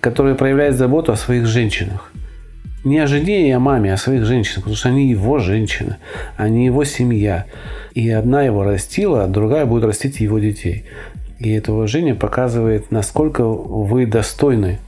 который 0.00 0.34
проявляет 0.34 0.74
заботу 0.74 1.12
о 1.12 1.16
своих 1.16 1.46
женщинах. 1.46 2.10
Не 2.82 2.98
о 2.98 3.06
жене 3.06 3.48
и 3.48 3.52
о 3.52 3.60
маме, 3.60 3.92
а 3.92 3.94
о 3.94 3.98
своих 3.98 4.24
женщинах, 4.24 4.64
потому 4.64 4.74
что 4.74 4.88
они 4.88 5.06
его 5.06 5.38
женщины, 5.38 5.98
они 6.36 6.66
его 6.66 6.82
семья. 6.82 7.46
И 7.94 8.10
одна 8.10 8.42
его 8.42 8.64
растила, 8.64 9.22
а 9.22 9.28
другая 9.28 9.64
будет 9.64 9.84
растить 9.84 10.18
его 10.18 10.40
детей. 10.40 10.86
И 11.38 11.52
это 11.52 11.72
уважение 11.72 12.16
показывает, 12.16 12.90
насколько 12.90 13.44
вы 13.44 14.06
достойны 14.06 14.80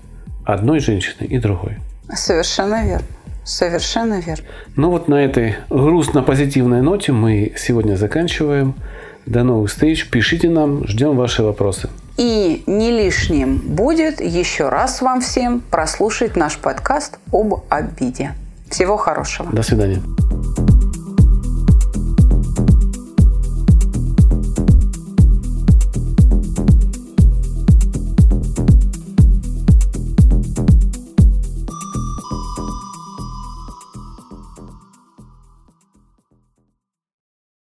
одной 0.45 0.81
женщины 0.81 1.29
и 1.29 1.39
другой. 1.39 1.77
Совершенно 2.13 2.85
верно. 2.85 3.07
Совершенно 3.49 4.21
верно. 4.21 4.45
Ну 4.77 4.91
вот 4.91 5.09
на 5.09 5.25
этой 5.25 5.57
грустно-позитивной 5.71 6.83
ноте 6.83 7.13
мы 7.13 7.55
сегодня 7.57 7.97
заканчиваем. 7.97 8.75
До 9.25 9.43
новых 9.43 9.71
встреч. 9.71 10.09
Пишите 10.11 10.51
нам, 10.51 10.87
ждем 10.87 11.17
ваши 11.17 11.43
вопросы. 11.43 11.89
И 12.19 12.63
не 12.67 12.91
лишним 12.91 13.57
будет 13.59 14.21
еще 14.21 14.69
раз 14.69 15.01
вам 15.01 15.23
всем 15.23 15.61
прослушать 15.61 16.37
наш 16.37 16.59
подкаст 16.59 17.19
об 17.33 17.65
обиде. 17.71 18.33
Всего 18.69 18.99
хорошего. 18.99 19.51
До 19.51 19.63
свидания. 19.63 20.03